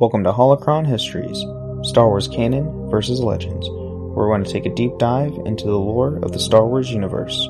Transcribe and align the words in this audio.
Welcome 0.00 0.22
to 0.22 0.32
Holocron 0.32 0.86
Histories, 0.86 1.44
Star 1.82 2.06
Wars 2.06 2.28
Canon 2.28 2.88
versus 2.88 3.18
Legends, 3.18 3.68
where 3.68 4.28
we're 4.28 4.28
going 4.28 4.44
to 4.44 4.52
take 4.52 4.64
a 4.64 4.72
deep 4.72 4.92
dive 4.96 5.32
into 5.44 5.64
the 5.64 5.76
lore 5.76 6.18
of 6.18 6.30
the 6.30 6.38
Star 6.38 6.64
Wars 6.64 6.88
universe. 6.88 7.48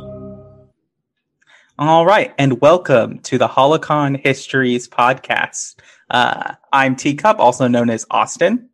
All 1.78 2.06
right, 2.06 2.32
and 2.38 2.58
welcome 2.62 3.18
to 3.18 3.36
the 3.36 3.48
Holocron 3.48 4.18
Histories 4.24 4.88
podcast. 4.88 5.74
Uh, 6.08 6.54
I'm 6.72 6.96
Teacup, 6.96 7.38
also 7.38 7.68
known 7.68 7.90
as 7.90 8.06
Austin. 8.10 8.70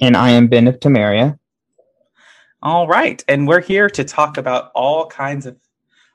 And 0.00 0.16
I 0.16 0.30
am 0.30 0.48
Ben 0.48 0.66
of 0.66 0.80
Temeria. 0.80 1.38
All 2.60 2.88
right, 2.88 3.22
and 3.28 3.46
we're 3.46 3.62
here 3.62 3.88
to 3.88 4.02
talk 4.02 4.36
about 4.36 4.72
all 4.74 5.06
kinds 5.06 5.46
of 5.46 5.56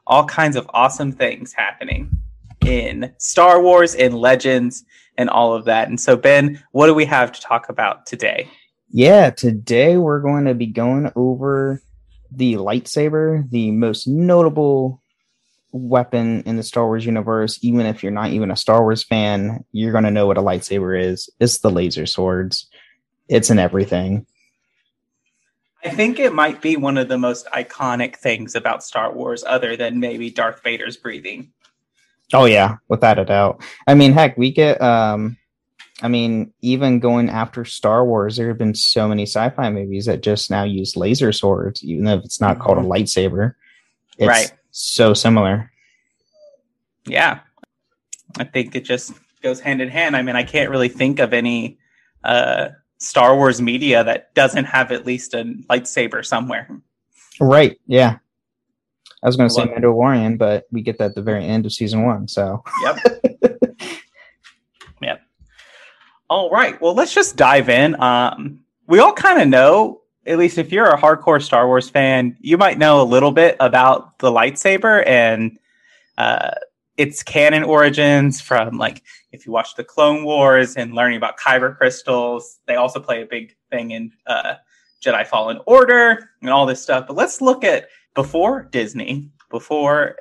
all 0.05 0.25
kinds 0.25 0.57
of 0.57 0.69
awesome 0.73 1.13
things 1.13 1.53
happening 1.53 2.21
in 2.65 3.13
Star 3.17 3.61
Wars, 3.61 3.95
and 3.95 4.13
Legends, 4.13 4.83
and 5.17 5.29
all 5.29 5.53
of 5.53 5.65
that. 5.65 5.87
And 5.87 5.99
so, 5.99 6.15
Ben, 6.15 6.63
what 6.71 6.87
do 6.87 6.93
we 6.93 7.05
have 7.05 7.31
to 7.31 7.41
talk 7.41 7.69
about 7.69 8.05
today? 8.05 8.49
Yeah, 8.89 9.29
today 9.29 9.97
we're 9.97 10.19
going 10.19 10.45
to 10.45 10.53
be 10.53 10.67
going 10.67 11.11
over 11.15 11.81
the 12.31 12.55
lightsaber, 12.55 13.49
the 13.49 13.71
most 13.71 14.07
notable 14.07 15.01
weapon 15.71 16.43
in 16.45 16.57
the 16.57 16.63
Star 16.63 16.85
Wars 16.85 17.05
universe. 17.05 17.59
Even 17.61 17.85
if 17.85 18.03
you're 18.03 18.11
not 18.11 18.31
even 18.31 18.51
a 18.51 18.55
Star 18.55 18.81
Wars 18.81 19.03
fan, 19.03 19.63
you're 19.71 19.91
going 19.91 20.03
to 20.03 20.11
know 20.11 20.27
what 20.27 20.37
a 20.37 20.41
lightsaber 20.41 21.01
is. 21.01 21.29
It's 21.39 21.59
the 21.59 21.71
laser 21.71 22.05
swords, 22.05 22.67
it's 23.27 23.49
in 23.49 23.59
everything. 23.59 24.25
I 25.83 25.89
think 25.89 26.19
it 26.19 26.33
might 26.33 26.61
be 26.61 26.77
one 26.77 26.97
of 26.97 27.07
the 27.07 27.17
most 27.17 27.47
iconic 27.47 28.17
things 28.17 28.53
about 28.53 28.83
Star 28.83 29.11
Wars, 29.11 29.43
other 29.43 29.75
than 29.75 29.99
maybe 29.99 30.29
Darth 30.29 30.61
Vader's 30.63 30.95
breathing. 30.95 31.51
Oh 32.33 32.45
yeah, 32.45 32.77
without 32.87 33.19
a 33.19 33.25
doubt. 33.25 33.61
I 33.87 33.93
mean, 33.93 34.13
heck, 34.13 34.37
we 34.37 34.51
get 34.51 34.81
um 34.81 35.37
I 36.01 36.07
mean, 36.07 36.51
even 36.61 36.99
going 36.99 37.29
after 37.29 37.63
Star 37.63 38.03
Wars, 38.03 38.35
there 38.35 38.47
have 38.47 38.57
been 38.57 38.73
so 38.73 39.07
many 39.07 39.23
sci-fi 39.23 39.69
movies 39.69 40.05
that 40.07 40.23
just 40.23 40.49
now 40.49 40.63
use 40.63 40.97
laser 40.97 41.31
swords, 41.31 41.83
even 41.83 42.05
though 42.05 42.17
it's 42.17 42.41
not 42.41 42.59
called 42.59 42.79
a 42.79 42.81
mm-hmm. 42.81 42.91
lightsaber. 42.91 43.53
It's 44.17 44.27
right. 44.27 44.51
so 44.71 45.13
similar. 45.13 45.71
Yeah. 47.05 47.41
I 48.39 48.45
think 48.45 48.75
it 48.75 48.83
just 48.85 49.13
goes 49.43 49.59
hand 49.59 49.81
in 49.81 49.89
hand. 49.89 50.15
I 50.15 50.23
mean, 50.23 50.35
I 50.35 50.43
can't 50.43 50.71
really 50.71 50.89
think 50.89 51.19
of 51.19 51.33
any 51.33 51.77
uh 52.23 52.69
Star 52.97 53.35
Wars 53.35 53.61
media 53.61 54.03
that 54.03 54.33
doesn't 54.35 54.65
have 54.65 54.91
at 54.91 55.05
least 55.05 55.33
a 55.33 55.43
lightsaber 55.69 56.25
somewhere. 56.25 56.69
Right. 57.39 57.79
Yeah. 57.87 58.17
I 59.23 59.27
was 59.27 59.37
going 59.37 59.49
to 59.49 59.53
say 59.53 59.67
Mandalorian, 59.67 60.37
but 60.37 60.67
we 60.71 60.81
get 60.81 60.97
that 60.97 61.11
at 61.11 61.15
the 61.15 61.21
very 61.21 61.45
end 61.45 61.65
of 61.65 61.73
season 61.73 62.03
one. 62.03 62.27
So. 62.27 62.63
Yep. 62.83 62.97
yep. 65.01 65.21
All 66.29 66.49
right. 66.49 66.79
Well, 66.81 66.95
let's 66.95 67.13
just 67.13 67.35
dive 67.35 67.69
in. 67.69 68.01
Um, 68.01 68.61
we 68.87 68.99
all 68.99 69.13
kind 69.13 69.41
of 69.41 69.47
know, 69.47 70.01
at 70.25 70.37
least 70.37 70.57
if 70.57 70.71
you're 70.71 70.89
a 70.89 70.97
hardcore 70.97 71.41
Star 71.41 71.67
Wars 71.67 71.89
fan, 71.89 72.35
you 72.39 72.57
might 72.57 72.77
know 72.77 73.01
a 73.01 73.03
little 73.03 73.31
bit 73.31 73.57
about 73.59 74.17
the 74.19 74.31
lightsaber 74.31 75.07
and 75.07 75.59
uh, 76.17 76.51
its 76.97 77.23
canon 77.23 77.63
origins 77.63 78.41
from 78.41 78.77
like 78.77 79.03
if 79.31 79.45
you 79.45 79.51
watch 79.51 79.75
the 79.75 79.83
Clone 79.83 80.23
Wars 80.23 80.75
and 80.75 80.93
learning 80.93 81.17
about 81.17 81.39
kyber 81.39 81.75
crystals. 81.75 82.59
They 82.65 82.75
also 82.75 82.99
play 82.99 83.21
a 83.21 83.25
big 83.25 83.55
thing 83.69 83.91
in 83.91 84.11
uh, 84.27 84.55
Jedi 85.03 85.25
Fallen 85.25 85.59
Order 85.65 86.29
and 86.41 86.49
all 86.49 86.65
this 86.65 86.81
stuff. 86.81 87.07
But 87.07 87.15
let's 87.15 87.41
look 87.41 87.63
at 87.63 87.87
before 88.13 88.63
Disney, 88.71 89.29
before 89.49 90.17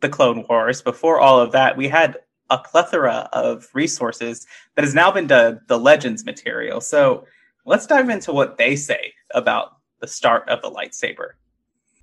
the 0.00 0.08
Clone 0.08 0.44
Wars, 0.48 0.82
before 0.82 1.20
all 1.20 1.40
of 1.40 1.52
that, 1.52 1.76
we 1.76 1.88
had 1.88 2.16
a 2.48 2.58
plethora 2.58 3.28
of 3.32 3.68
resources 3.74 4.46
that 4.74 4.84
has 4.84 4.94
now 4.94 5.10
been 5.10 5.28
the, 5.28 5.60
the 5.68 5.78
Legends 5.78 6.24
material. 6.24 6.80
So 6.80 7.26
let's 7.64 7.86
dive 7.86 8.08
into 8.08 8.32
what 8.32 8.58
they 8.58 8.76
say 8.76 9.12
about 9.32 9.76
the 10.00 10.08
start 10.08 10.48
of 10.48 10.62
the 10.62 10.70
lightsaber. 10.70 11.30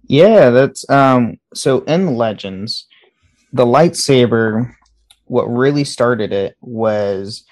Yeah, 0.04 0.52
that's 0.52 0.90
um 0.90 1.38
so 1.54 1.82
in 1.82 2.16
Legends, 2.16 2.88
the 3.52 3.66
lightsaber 3.66 4.73
what 5.26 5.45
really 5.45 5.83
started 5.83 6.32
it 6.32 6.56
was 6.61 7.44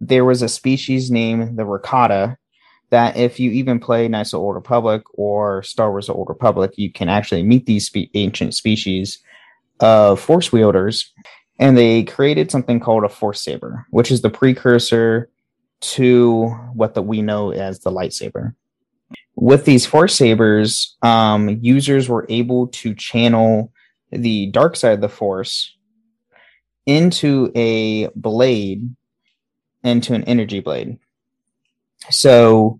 there 0.00 0.24
was 0.24 0.42
a 0.42 0.48
species 0.48 1.10
named 1.10 1.56
the 1.56 1.62
Rakata 1.62 2.36
that 2.90 3.16
if 3.16 3.40
you 3.40 3.50
even 3.50 3.80
play 3.80 4.08
Knights 4.08 4.32
of 4.32 4.40
Old 4.40 4.54
Republic 4.54 5.02
or 5.14 5.62
Star 5.62 5.90
Wars: 5.90 6.06
The 6.06 6.14
Old 6.14 6.28
Republic, 6.28 6.72
you 6.76 6.92
can 6.92 7.08
actually 7.08 7.42
meet 7.42 7.66
these 7.66 7.86
spe- 7.86 8.10
ancient 8.14 8.54
species 8.54 9.18
of 9.80 10.20
force 10.20 10.52
wielders, 10.52 11.12
and 11.58 11.76
they 11.76 12.04
created 12.04 12.50
something 12.50 12.80
called 12.80 13.04
a 13.04 13.08
force 13.08 13.42
saber, 13.42 13.86
which 13.90 14.10
is 14.10 14.22
the 14.22 14.30
precursor 14.30 15.30
to 15.80 16.48
what 16.74 16.94
the, 16.94 17.02
we 17.02 17.22
know 17.22 17.52
as 17.52 17.80
the 17.80 17.90
lightsaber. 17.90 18.54
With 19.36 19.64
these 19.64 19.86
force 19.86 20.14
sabers, 20.14 20.96
um, 21.02 21.58
users 21.62 22.08
were 22.08 22.26
able 22.28 22.68
to 22.68 22.94
channel 22.94 23.72
the 24.10 24.46
dark 24.46 24.76
side 24.76 24.92
of 24.92 25.00
the 25.00 25.08
force 25.08 25.74
into 26.84 27.50
a 27.54 28.08
blade, 28.08 28.94
into 29.82 30.14
an 30.14 30.24
energy 30.24 30.60
blade. 30.60 30.98
So 32.08 32.78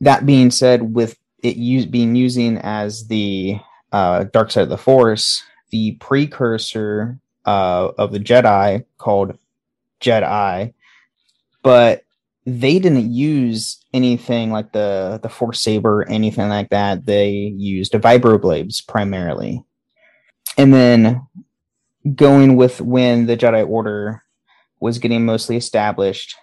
that 0.00 0.26
being 0.26 0.50
said, 0.50 0.94
with 0.94 1.16
it 1.42 1.56
use, 1.56 1.86
being 1.86 2.14
using 2.14 2.58
as 2.58 3.06
the 3.08 3.58
uh, 3.92 4.24
dark 4.24 4.50
side 4.50 4.62
of 4.62 4.68
the 4.68 4.78
force, 4.78 5.42
the 5.70 5.92
precursor 5.92 7.18
uh, 7.46 7.88
of 7.96 8.12
the 8.12 8.20
Jedi 8.20 8.84
called 8.98 9.38
Jedi, 10.00 10.74
but 11.62 12.02
they 12.46 12.78
didn't 12.78 13.12
use 13.12 13.84
anything 13.92 14.50
like 14.50 14.72
the 14.72 15.20
the 15.22 15.28
force 15.28 15.60
saber, 15.60 16.06
anything 16.08 16.48
like 16.48 16.70
that. 16.70 17.04
They 17.04 17.30
used 17.30 17.92
vibroblades 17.92 18.86
primarily, 18.86 19.64
and 20.56 20.72
then 20.72 21.26
going 22.14 22.56
with 22.56 22.80
when 22.80 23.26
the 23.26 23.36
Jedi 23.36 23.68
Order 23.68 24.22
was 24.80 24.98
getting 24.98 25.24
mostly 25.24 25.56
established, 25.56 26.36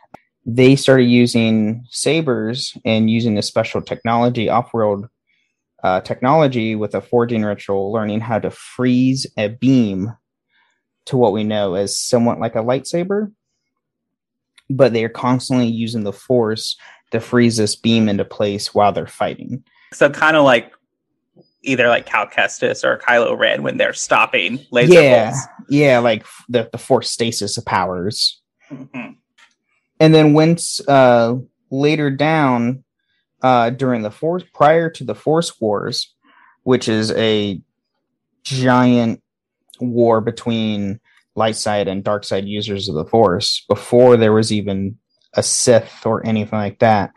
they 0.45 0.75
started 0.75 1.05
using 1.05 1.85
sabers 1.89 2.77
and 2.85 3.09
using 3.09 3.37
a 3.37 3.41
special 3.41 3.81
technology, 3.81 4.47
off-world 4.47 5.07
uh, 5.83 6.01
technology 6.01 6.75
with 6.75 6.93
a 6.95 7.01
forging 7.01 7.43
ritual, 7.43 7.91
learning 7.91 8.21
how 8.21 8.39
to 8.39 8.51
freeze 8.51 9.27
a 9.37 9.49
beam 9.49 10.13
to 11.05 11.17
what 11.17 11.33
we 11.33 11.43
know 11.43 11.75
as 11.75 11.97
somewhat 11.97 12.39
like 12.39 12.55
a 12.55 12.63
lightsaber. 12.63 13.31
But 14.69 14.93
they 14.93 15.03
are 15.03 15.09
constantly 15.09 15.67
using 15.67 16.03
the 16.03 16.13
force 16.13 16.75
to 17.11 17.19
freeze 17.19 17.57
this 17.57 17.75
beam 17.75 18.09
into 18.09 18.25
place 18.25 18.73
while 18.73 18.91
they're 18.91 19.07
fighting. 19.07 19.63
So 19.93 20.09
kind 20.09 20.35
of 20.35 20.43
like 20.43 20.71
either 21.61 21.87
like 21.87 22.05
Cal 22.05 22.27
Kestis 22.27 22.83
or 22.83 22.97
Kylo 22.97 23.37
Ren 23.37 23.63
when 23.63 23.77
they're 23.77 23.93
stopping 23.93 24.65
laser 24.71 24.93
yeah, 24.93 25.31
bolts. 25.31 25.47
Yeah, 25.69 25.99
like 25.99 26.25
the 26.49 26.69
the 26.71 26.77
force 26.77 27.11
stasis 27.11 27.57
of 27.57 27.65
powers. 27.65 28.41
Mm-hmm. 28.71 29.13
And 29.99 30.13
then 30.13 30.33
once 30.33 30.85
uh, 30.87 31.35
later 31.71 32.09
down 32.09 32.83
uh, 33.41 33.69
during 33.69 34.01
the 34.01 34.11
force 34.11 34.43
prior 34.53 34.89
to 34.89 35.03
the 35.03 35.15
Force 35.15 35.59
Wars, 35.59 36.13
which 36.63 36.87
is 36.87 37.11
a 37.11 37.61
giant 38.43 39.21
war 39.79 40.21
between 40.21 40.99
light 41.35 41.55
side 41.55 41.87
and 41.87 42.03
dark 42.03 42.23
side 42.23 42.45
users 42.45 42.89
of 42.89 42.95
the 42.95 43.05
Force, 43.05 43.65
before 43.67 44.17
there 44.17 44.33
was 44.33 44.51
even 44.51 44.97
a 45.33 45.43
Sith 45.43 46.05
or 46.05 46.25
anything 46.25 46.57
like 46.57 46.79
that. 46.79 47.11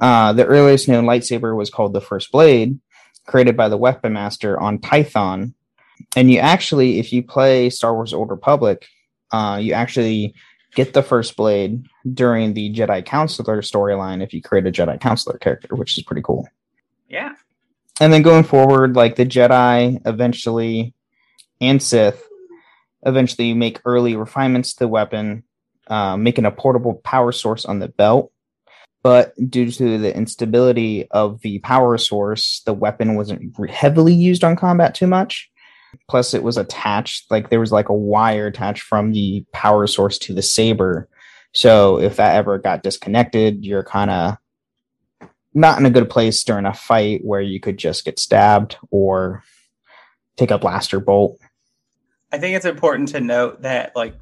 Uh, 0.00 0.32
the 0.32 0.46
earliest 0.46 0.88
known 0.88 1.04
lightsaber 1.04 1.56
was 1.56 1.70
called 1.70 1.92
the 1.92 2.00
First 2.00 2.32
Blade, 2.32 2.78
created 3.26 3.56
by 3.56 3.68
the 3.68 3.76
Weapon 3.76 4.12
Master 4.12 4.58
on 4.58 4.78
Tython. 4.78 5.54
And 6.16 6.30
you 6.30 6.38
actually, 6.38 6.98
if 6.98 7.12
you 7.12 7.22
play 7.22 7.70
Star 7.70 7.94
Wars 7.94 8.12
Old 8.12 8.30
Republic, 8.30 8.86
uh, 9.32 9.58
you 9.60 9.72
actually 9.72 10.34
get 10.74 10.92
the 10.92 11.02
First 11.02 11.36
Blade 11.36 11.84
during 12.12 12.54
the 12.54 12.74
Jedi 12.74 13.04
Consular 13.04 13.62
storyline 13.62 14.22
if 14.22 14.34
you 14.34 14.42
create 14.42 14.66
a 14.66 14.72
Jedi 14.72 15.00
Consular 15.00 15.38
character, 15.38 15.74
which 15.74 15.96
is 15.96 16.04
pretty 16.04 16.22
cool. 16.22 16.46
Yeah. 17.08 17.34
And 18.00 18.12
then 18.12 18.22
going 18.22 18.44
forward, 18.44 18.96
like 18.96 19.16
the 19.16 19.24
Jedi 19.24 20.00
eventually 20.04 20.94
and 21.60 21.82
Sith 21.82 22.28
eventually 23.06 23.54
make 23.54 23.80
early 23.84 24.16
refinements 24.16 24.74
to 24.74 24.80
the 24.80 24.88
weapon, 24.88 25.44
uh, 25.86 26.16
making 26.16 26.44
a 26.44 26.50
portable 26.50 26.94
power 26.94 27.32
source 27.32 27.64
on 27.64 27.78
the 27.78 27.88
belt 27.88 28.32
but 29.04 29.34
due 29.50 29.70
to 29.70 29.98
the 29.98 30.16
instability 30.16 31.06
of 31.10 31.42
the 31.42 31.58
power 31.58 31.98
source, 31.98 32.62
the 32.64 32.72
weapon 32.72 33.16
wasn't 33.16 33.54
heavily 33.68 34.14
used 34.14 34.42
on 34.42 34.56
combat 34.56 34.94
too 34.94 35.06
much. 35.06 35.50
Plus, 36.08 36.32
it 36.32 36.42
was 36.42 36.56
attached, 36.56 37.30
like 37.30 37.50
there 37.50 37.60
was 37.60 37.70
like 37.70 37.90
a 37.90 37.94
wire 37.94 38.46
attached 38.46 38.82
from 38.82 39.12
the 39.12 39.44
power 39.52 39.86
source 39.86 40.16
to 40.20 40.32
the 40.32 40.40
saber. 40.40 41.06
So 41.54 42.00
if 42.00 42.16
that 42.16 42.36
ever 42.36 42.58
got 42.58 42.82
disconnected, 42.82 43.64
you're 43.64 43.84
kind 43.84 44.10
of 44.10 44.36
not 45.54 45.78
in 45.78 45.86
a 45.86 45.90
good 45.90 46.10
place 46.10 46.42
during 46.42 46.66
a 46.66 46.74
fight 46.74 47.24
where 47.24 47.40
you 47.40 47.60
could 47.60 47.78
just 47.78 48.04
get 48.04 48.18
stabbed 48.18 48.76
or 48.90 49.42
take 50.36 50.50
a 50.50 50.58
blaster 50.58 50.98
bolt. 50.98 51.38
I 52.32 52.38
think 52.38 52.56
it's 52.56 52.64
important 52.64 53.10
to 53.10 53.20
note 53.20 53.62
that, 53.62 53.94
like, 53.94 54.16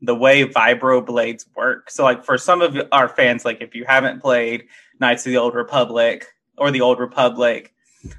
the 0.00 0.14
way 0.14 0.44
vibro 0.44 1.04
blades 1.04 1.46
work. 1.56 1.90
So, 1.90 2.04
like 2.04 2.24
for 2.24 2.36
some 2.36 2.60
of 2.60 2.76
our 2.90 3.08
fans, 3.08 3.44
like 3.44 3.60
if 3.60 3.74
you 3.74 3.84
haven't 3.86 4.20
played 4.20 4.64
Knights 5.00 5.26
of 5.26 5.30
the 5.30 5.38
Old 5.38 5.54
Republic 5.54 6.26
or 6.58 6.70
the 6.70 6.80
Old 6.80 6.98
Republic, 6.98 7.72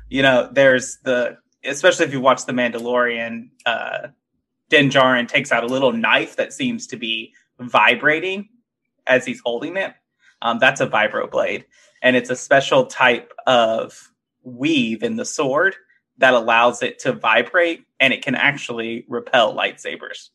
you 0.09 0.21
know, 0.21 0.49
there's 0.51 0.97
the 1.03 1.37
especially 1.63 2.05
if 2.05 2.13
you 2.13 2.21
watch 2.21 2.45
The 2.45 2.53
Mandalorian, 2.53 3.49
uh, 3.65 4.07
Din 4.69 4.89
Djarin 4.89 5.27
takes 5.27 5.51
out 5.51 5.63
a 5.63 5.67
little 5.67 5.91
knife 5.91 6.35
that 6.37 6.53
seems 6.53 6.87
to 6.87 6.97
be 6.97 7.33
vibrating 7.69 8.50
as 9.07 9.25
he's 9.25 9.42
holding 9.44 9.77
it. 9.77 9.94
Um, 10.42 10.60
that's 10.60 10.81
a 10.81 10.88
vibro 10.88 11.30
blade, 11.30 11.65
and 12.01 12.15
it's 12.15 12.30
a 12.30 12.36
special 12.36 12.86
type 12.86 13.31
of 13.48 14.12
weave 14.44 15.04
in 15.04 15.15
the 15.15 15.25
sword 15.25 15.75
that 16.18 16.33
allows 16.33 16.83
it 16.83 17.00
to 17.00 17.13
vibrate, 17.13 17.86
and 18.00 18.13
it 18.13 18.24
can 18.24 18.36
actually 18.36 19.06
repel 19.07 19.56
lightsabers. 19.56 20.30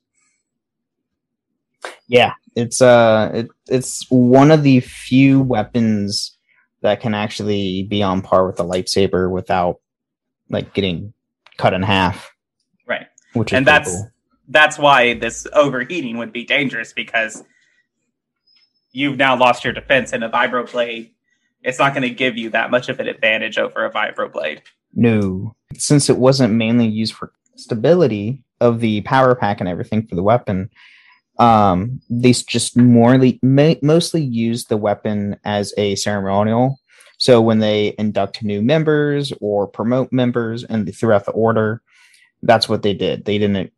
Yeah, 2.08 2.32
it's 2.56 2.80
uh, 2.80 3.30
it, 3.34 3.48
it's 3.68 4.06
one 4.08 4.50
of 4.50 4.62
the 4.62 4.80
few 4.80 5.40
weapons 5.42 6.36
that 6.80 7.00
can 7.00 7.14
actually 7.14 7.84
be 7.84 8.02
on 8.02 8.22
par 8.22 8.46
with 8.46 8.56
the 8.56 8.64
lightsaber 8.64 9.30
without 9.30 9.80
like 10.48 10.74
getting 10.74 11.12
cut 11.56 11.74
in 11.74 11.82
half. 11.82 12.32
Right. 12.86 13.06
Which 13.34 13.52
and 13.52 13.66
that's 13.66 13.90
cool. 13.90 14.10
That's 14.48 14.78
why 14.78 15.14
this 15.14 15.46
overheating 15.52 16.18
would 16.18 16.32
be 16.32 16.44
dangerous 16.44 16.92
because 16.92 17.44
you've 18.92 19.18
now 19.18 19.36
lost 19.36 19.64
your 19.64 19.72
defense 19.72 20.12
in 20.12 20.22
a 20.22 20.30
vibroblade 20.30 21.10
it's 21.62 21.78
not 21.78 21.92
going 21.92 22.02
to 22.02 22.10
give 22.10 22.36
you 22.36 22.50
that 22.50 22.70
much 22.70 22.88
of 22.88 23.00
an 23.00 23.08
advantage 23.08 23.58
over 23.58 23.84
a 23.84 23.90
vibroblade. 23.90 24.60
No, 24.94 25.54
since 25.74 26.08
it 26.08 26.18
wasn't 26.18 26.54
mainly 26.54 26.86
used 26.86 27.14
for 27.14 27.32
stability 27.56 28.44
of 28.60 28.80
the 28.80 29.00
power 29.02 29.34
pack 29.34 29.60
and 29.60 29.68
everything 29.68 30.06
for 30.06 30.14
the 30.14 30.22
weapon, 30.22 30.70
um, 31.38 32.00
they 32.08 32.32
just 32.32 32.76
morely 32.76 33.38
ma- 33.42 33.74
mostly 33.82 34.22
use 34.22 34.64
the 34.64 34.76
weapon 34.76 35.38
as 35.44 35.72
a 35.76 35.94
ceremonial. 35.96 36.78
So 37.18 37.40
when 37.40 37.58
they 37.58 37.94
induct 37.98 38.42
new 38.42 38.62
members 38.62 39.32
or 39.40 39.66
promote 39.66 40.12
members 40.12 40.64
and 40.64 40.92
throughout 40.94 41.26
the 41.26 41.32
order, 41.32 41.82
that's 42.42 42.68
what 42.68 42.82
they 42.82 42.94
did. 42.94 43.24
They 43.24 43.38
didn't. 43.38 43.72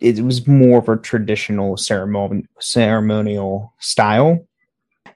It 0.00 0.20
was 0.20 0.46
more 0.46 0.78
of 0.78 0.88
a 0.88 0.96
traditional 0.96 1.76
ceremonial 1.76 2.46
ceremonial 2.58 3.74
style. 3.78 4.46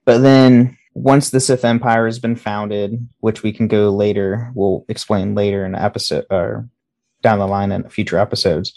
But 0.05 0.19
then 0.19 0.77
once 0.93 1.31
the 1.31 1.41
Sith 1.41 1.65
Empire 1.65 2.07
has 2.07 2.19
been 2.19 2.37
founded, 2.37 3.09
which 3.21 3.43
we 3.43 3.53
can 3.53 3.67
go 3.67 3.91
later, 3.91 4.53
we'll 4.55 4.85
explain 4.89 5.35
later 5.35 5.65
in 5.65 5.75
an 5.75 5.81
episode 5.81 6.27
or 6.31 6.69
down 7.23 7.39
the 7.39 7.47
line 7.47 7.73
in 7.73 7.89
future 7.89 8.19
episodes 8.19 8.75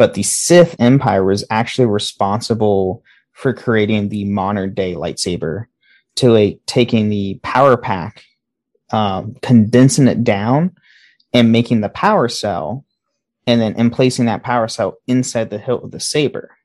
but 0.00 0.14
the 0.14 0.22
Sith 0.22 0.76
Empire 0.78 1.22
was 1.22 1.44
actually 1.50 1.84
responsible 1.84 3.04
for 3.32 3.52
creating 3.52 4.08
the 4.08 4.24
modern 4.24 4.72
day 4.72 4.94
lightsaber 4.94 5.66
to 6.14 6.36
a, 6.36 6.58
taking 6.64 7.10
the 7.10 7.38
power 7.42 7.76
pack, 7.76 8.24
um, 8.92 9.36
condensing 9.42 10.08
it 10.08 10.24
down, 10.24 10.74
and 11.34 11.52
making 11.52 11.82
the 11.82 11.90
power 11.90 12.30
cell, 12.30 12.86
and 13.50 13.60
then 13.60 13.74
in 13.74 13.90
placing 13.90 14.26
that 14.26 14.42
power 14.42 14.68
cell 14.68 14.98
inside 15.06 15.50
the 15.50 15.58
hilt 15.58 15.84
of 15.84 15.90
the 15.90 16.00
saber. 16.00 16.56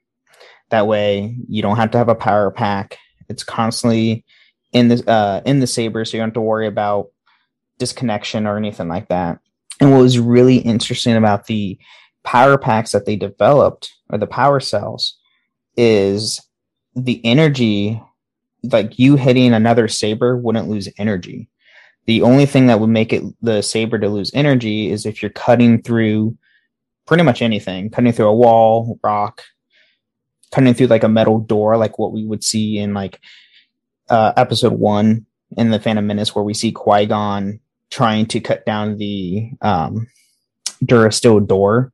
That 0.69 0.87
way, 0.87 1.35
you 1.47 1.61
don't 1.61 1.77
have 1.77 1.91
to 1.91 1.97
have 1.97 2.09
a 2.09 2.15
power 2.15 2.51
pack. 2.51 2.97
It's 3.29 3.43
constantly 3.43 4.25
in 4.71 4.87
the 4.87 5.09
uh, 5.09 5.41
in 5.45 5.59
the 5.59 5.67
saber, 5.67 6.05
so 6.05 6.17
you 6.17 6.21
don't 6.21 6.29
have 6.29 6.35
to 6.35 6.41
worry 6.41 6.67
about 6.67 7.07
disconnection 7.79 8.47
or 8.47 8.57
anything 8.57 8.87
like 8.87 9.09
that. 9.09 9.39
And 9.79 9.91
what 9.91 10.01
was 10.01 10.19
really 10.19 10.57
interesting 10.57 11.15
about 11.15 11.47
the 11.47 11.77
power 12.23 12.57
packs 12.57 12.91
that 12.91 13.05
they 13.05 13.15
developed 13.15 13.93
or 14.09 14.17
the 14.17 14.27
power 14.27 14.59
cells 14.59 15.17
is 15.77 16.41
the 16.95 17.23
energy 17.25 18.01
like 18.63 18.97
you 18.97 19.15
hitting 19.15 19.53
another 19.53 19.87
saber 19.87 20.35
wouldn't 20.35 20.69
lose 20.69 20.89
energy 20.97 21.47
the 22.05 22.21
only 22.21 22.45
thing 22.45 22.67
that 22.67 22.79
would 22.79 22.89
make 22.89 23.13
it 23.13 23.23
the 23.41 23.61
saber 23.61 23.99
to 23.99 24.09
lose 24.09 24.31
energy 24.33 24.89
is 24.89 25.05
if 25.05 25.21
you're 25.21 25.29
cutting 25.31 25.81
through 25.81 26.35
pretty 27.05 27.23
much 27.23 27.41
anything 27.41 27.89
cutting 27.89 28.11
through 28.11 28.27
a 28.27 28.35
wall 28.35 28.99
rock 29.03 29.43
cutting 30.51 30.73
through 30.73 30.87
like 30.87 31.03
a 31.03 31.09
metal 31.09 31.39
door 31.39 31.77
like 31.77 31.99
what 31.99 32.11
we 32.11 32.25
would 32.25 32.43
see 32.43 32.77
in 32.77 32.93
like 32.93 33.19
uh 34.09 34.33
episode 34.37 34.73
one 34.73 35.25
in 35.57 35.71
the 35.71 35.79
phantom 35.79 36.07
menace 36.07 36.35
where 36.35 36.43
we 36.43 36.53
see 36.53 36.71
qui-gon 36.71 37.59
trying 37.89 38.25
to 38.25 38.39
cut 38.39 38.65
down 38.65 38.97
the 38.97 39.51
um 39.61 40.07
durasteel 40.83 41.45
door 41.45 41.93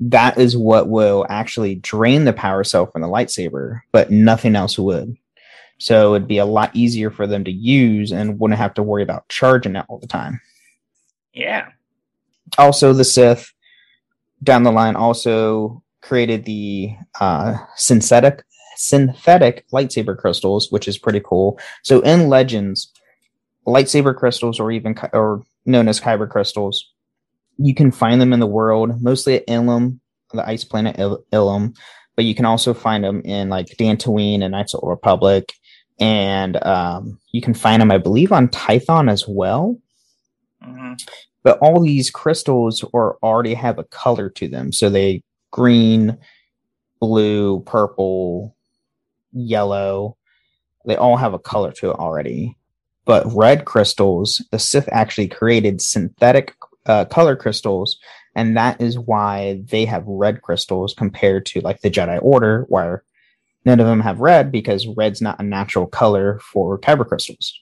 that 0.00 0.38
is 0.38 0.56
what 0.56 0.88
will 0.88 1.26
actually 1.28 1.74
drain 1.74 2.24
the 2.24 2.32
power 2.32 2.64
cell 2.64 2.86
from 2.86 3.02
the 3.02 3.08
lightsaber, 3.08 3.80
but 3.92 4.10
nothing 4.10 4.56
else 4.56 4.78
would. 4.78 5.16
So 5.78 6.14
it'd 6.14 6.28
be 6.28 6.38
a 6.38 6.46
lot 6.46 6.74
easier 6.74 7.10
for 7.10 7.26
them 7.26 7.44
to 7.44 7.50
use 7.50 8.10
and 8.10 8.38
wouldn't 8.38 8.58
have 8.58 8.74
to 8.74 8.82
worry 8.82 9.02
about 9.02 9.28
charging 9.28 9.76
it 9.76 9.84
all 9.88 9.98
the 9.98 10.06
time. 10.06 10.40
Yeah. 11.34 11.68
Also, 12.58 12.92
the 12.92 13.04
Sith 13.04 13.52
down 14.42 14.62
the 14.62 14.72
line 14.72 14.96
also 14.96 15.82
created 16.02 16.44
the 16.44 16.94
uh, 17.20 17.56
synthetic 17.76 18.44
synthetic 18.76 19.66
lightsaber 19.72 20.16
crystals, 20.16 20.70
which 20.70 20.88
is 20.88 20.96
pretty 20.96 21.20
cool. 21.20 21.58
So 21.82 22.00
in 22.00 22.28
Legends, 22.28 22.90
lightsaber 23.66 24.16
crystals, 24.16 24.58
or 24.58 24.70
even 24.72 24.94
or 25.12 25.42
known 25.66 25.86
as 25.86 26.00
kyber 26.00 26.28
crystals, 26.28 26.90
you 27.58 27.74
can 27.74 27.90
find 27.90 28.20
them 28.20 28.32
in 28.32 28.40
the 28.40 28.46
world, 28.46 29.02
mostly 29.02 29.34
at 29.36 29.46
Ilum, 29.46 30.00
the 30.32 30.48
ice 30.48 30.64
planet 30.64 30.98
Il- 30.98 31.22
Ilum, 31.32 31.76
but 32.16 32.24
you 32.24 32.34
can 32.34 32.46
also 32.46 32.72
find 32.72 33.04
them 33.04 33.20
in 33.22 33.50
like 33.50 33.66
Dantooine 33.76 34.42
and 34.42 34.52
Knights 34.52 34.72
of 34.72 34.80
the 34.80 34.86
Republic, 34.86 35.52
and 36.00 36.62
um, 36.64 37.18
you 37.32 37.42
can 37.42 37.52
find 37.52 37.82
them, 37.82 37.90
I 37.90 37.98
believe, 37.98 38.32
on 38.32 38.48
Tython 38.48 39.10
as 39.10 39.28
well. 39.28 39.76
Mm-hmm. 40.64 40.94
But 41.42 41.58
all 41.58 41.80
these 41.80 42.10
crystals 42.10 42.84
are 42.92 43.16
already 43.22 43.54
have 43.54 43.78
a 43.78 43.84
color 43.84 44.28
to 44.30 44.48
them, 44.48 44.72
so 44.72 44.90
they 44.90 45.22
green, 45.50 46.18
blue, 47.00 47.60
purple, 47.60 48.56
yellow. 49.32 50.16
They 50.86 50.96
all 50.96 51.16
have 51.16 51.34
a 51.34 51.38
color 51.38 51.72
to 51.72 51.90
it 51.90 51.96
already. 51.96 52.56
But 53.04 53.26
red 53.34 53.64
crystals, 53.64 54.44
the 54.50 54.58
Sith 54.58 54.88
actually 54.92 55.28
created 55.28 55.80
synthetic 55.80 56.54
uh, 56.86 57.06
color 57.06 57.36
crystals, 57.36 57.98
and 58.34 58.56
that 58.56 58.80
is 58.80 58.98
why 58.98 59.62
they 59.70 59.84
have 59.84 60.04
red 60.06 60.42
crystals 60.42 60.94
compared 60.94 61.46
to 61.46 61.60
like 61.60 61.80
the 61.80 61.90
Jedi 61.90 62.18
Order, 62.22 62.66
where 62.68 63.02
none 63.64 63.80
of 63.80 63.86
them 63.86 64.00
have 64.00 64.20
red 64.20 64.52
because 64.52 64.86
red's 64.86 65.20
not 65.20 65.40
a 65.40 65.44
natural 65.44 65.86
color 65.86 66.38
for 66.40 66.78
kyber 66.78 67.06
crystals, 67.06 67.58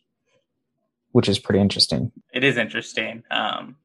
which 1.13 1.29
is 1.29 1.39
pretty 1.39 1.61
interesting. 1.61 2.13
It 2.33 2.45
is 2.45 2.57
interesting, 2.57 3.23
um, 3.31 3.77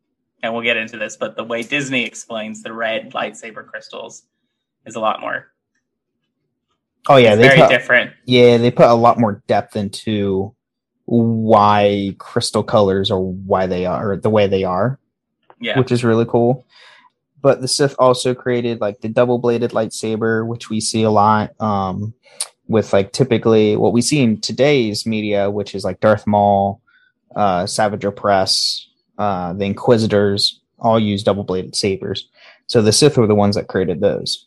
and 0.42 0.54
we'll 0.54 0.64
get 0.64 0.78
into 0.78 0.98
this, 0.98 1.18
but 1.18 1.36
the 1.36 1.44
way 1.44 1.64
Disney 1.64 2.06
explains 2.06 2.64
the 2.64 2.74
red 2.74 3.14
lightsaber 3.14 3.66
crystals 3.66 4.24
is 4.86 4.96
a 4.96 5.00
lot 5.00 5.22
more. 5.22 5.48
Oh 7.08 7.18
yeah, 7.18 7.36
they 7.36 7.48
very 7.48 7.60
put, 7.60 7.70
different. 7.70 8.12
Yeah, 8.26 8.58
they 8.58 8.72
put 8.72 8.88
a 8.88 8.94
lot 8.94 9.20
more 9.20 9.44
depth 9.48 9.76
into 9.76 10.56
why 11.06 12.16
crystal 12.18 12.64
colors 12.64 13.12
are 13.12 13.20
why 13.20 13.68
they 13.68 13.86
are 13.86 14.16
the 14.16 14.30
way 14.30 14.48
they 14.48 14.64
are 14.64 15.00
yeah. 15.64 15.80
which 15.80 15.92
is 15.92 16.04
really 16.04 16.26
cool. 16.26 16.66
But 17.42 17.62
the 17.62 17.68
Sith 17.68 17.96
also 18.00 18.34
created 18.34 18.80
like 18.80 19.02
the 19.02 19.10
double 19.10 19.40
bladed 19.40 19.72
lightsaber, 19.72 20.46
which 20.46 20.70
we 20.70 20.80
see 20.80 21.04
a 21.04 21.10
lot 21.10 21.60
um, 21.60 22.14
with 22.68 22.94
like 22.94 23.12
typically 23.12 23.76
what 23.76 23.94
we 23.94 24.02
see 24.02 24.22
in 24.22 24.40
today's 24.40 25.06
media, 25.06 25.50
which 25.50 25.76
is 25.76 25.84
like 25.84 26.00
Darth 26.00 26.26
Maul, 26.28 26.82
uh, 27.36 27.66
Savage 27.66 28.02
Opress, 28.02 28.86
uh, 29.18 29.54
the 29.54 29.66
Inquisitors 29.66 30.60
all 30.80 31.00
use 31.00 31.24
double 31.24 31.44
bladed 31.44 31.76
sabers. 31.76 32.28
So 32.68 32.82
the 32.82 32.92
Sith 32.92 33.18
were 33.18 33.28
the 33.28 33.36
ones 33.36 33.56
that 33.56 33.68
created 33.68 34.02
those. 34.02 34.46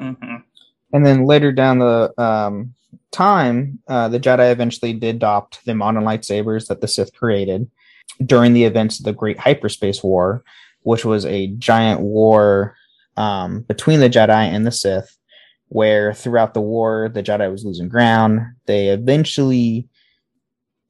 Mm-hmm. 0.00 0.36
And 0.92 1.06
then 1.06 1.26
later 1.26 1.52
down 1.52 1.78
the 1.78 2.12
um, 2.20 2.74
time, 3.12 3.78
uh, 3.88 4.08
the 4.08 4.20
Jedi 4.20 4.50
eventually 4.50 4.92
did 4.92 5.16
adopt 5.16 5.64
the 5.64 5.74
modern 5.74 6.04
lightsabers 6.04 6.66
that 6.68 6.80
the 6.80 6.88
Sith 6.88 7.14
created 7.14 7.70
during 8.24 8.52
the 8.52 8.64
events 8.64 8.98
of 8.98 9.04
the 9.04 9.12
Great 9.12 9.38
Hyperspace 9.38 10.02
War, 10.02 10.42
which 10.82 11.04
was 11.04 11.24
a 11.24 11.48
giant 11.58 12.00
war 12.00 12.74
um, 13.16 13.60
between 13.62 14.00
the 14.00 14.10
Jedi 14.10 14.30
and 14.30 14.66
the 14.66 14.72
Sith, 14.72 15.16
where 15.68 16.12
throughout 16.12 16.54
the 16.54 16.60
war 16.60 17.08
the 17.08 17.22
Jedi 17.22 17.50
was 17.50 17.64
losing 17.64 17.88
ground. 17.88 18.40
They 18.66 18.88
eventually, 18.88 19.88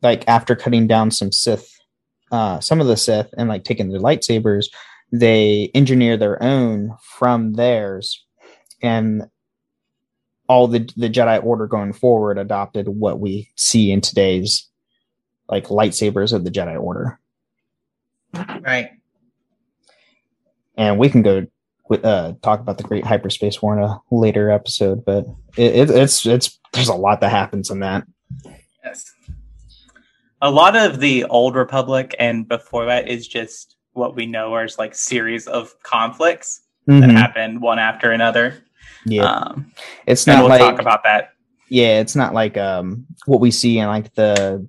like 0.02 0.26
after 0.28 0.56
cutting 0.56 0.86
down 0.86 1.10
some 1.10 1.32
Sith, 1.32 1.78
uh, 2.32 2.60
some 2.60 2.80
of 2.80 2.86
the 2.86 2.96
Sith, 2.96 3.32
and 3.36 3.48
like 3.48 3.64
taking 3.64 3.90
their 3.90 4.00
lightsabers, 4.00 4.66
they 5.12 5.70
engineer 5.74 6.16
their 6.16 6.42
own 6.42 6.96
from 7.02 7.54
theirs, 7.54 8.24
and 8.82 9.28
all 10.48 10.66
the 10.66 10.90
the 10.96 11.10
Jedi 11.10 11.42
Order 11.44 11.66
going 11.66 11.92
forward 11.92 12.38
adopted 12.38 12.88
what 12.88 13.20
we 13.20 13.48
see 13.56 13.92
in 13.92 14.00
today's 14.00 14.68
like 15.48 15.66
lightsabers 15.66 16.32
of 16.32 16.44
the 16.44 16.50
Jedi 16.50 16.80
Order. 16.80 17.18
Right. 18.34 18.90
And 20.76 20.98
we 20.98 21.08
can 21.08 21.22
go 21.22 21.46
uh, 21.90 22.32
talk 22.42 22.60
about 22.60 22.78
the 22.78 22.84
Great 22.84 23.04
Hyperspace 23.04 23.60
War 23.60 23.76
in 23.76 23.82
a 23.82 24.00
later 24.10 24.50
episode, 24.50 25.04
but 25.04 25.26
it, 25.56 25.74
it, 25.74 25.90
it's 25.90 26.24
it's 26.24 26.58
there's 26.72 26.88
a 26.88 26.94
lot 26.94 27.20
that 27.20 27.30
happens 27.30 27.70
in 27.70 27.80
that. 27.80 28.04
Yes, 28.84 29.12
a 30.40 30.50
lot 30.50 30.76
of 30.76 31.00
the 31.00 31.24
old 31.24 31.54
Republic 31.54 32.14
and 32.18 32.48
before 32.48 32.86
that 32.86 33.08
is 33.08 33.26
just 33.26 33.76
what 33.92 34.14
we 34.14 34.26
know 34.26 34.54
as 34.56 34.78
like 34.78 34.94
series 34.94 35.46
of 35.46 35.74
conflicts 35.82 36.62
mm-hmm. 36.88 37.00
that 37.00 37.10
happen 37.10 37.60
one 37.60 37.78
after 37.78 38.10
another. 38.10 38.62
Yeah, 39.04 39.24
um, 39.24 39.72
it's 40.06 40.26
not 40.26 40.40
we'll 40.40 40.48
like 40.48 40.60
talk 40.60 40.80
about 40.80 41.02
that. 41.04 41.34
Yeah, 41.68 42.00
it's 42.00 42.16
not 42.16 42.34
like 42.34 42.56
um 42.56 43.06
what 43.26 43.40
we 43.40 43.50
see 43.50 43.78
in 43.78 43.86
like 43.86 44.14
the 44.14 44.66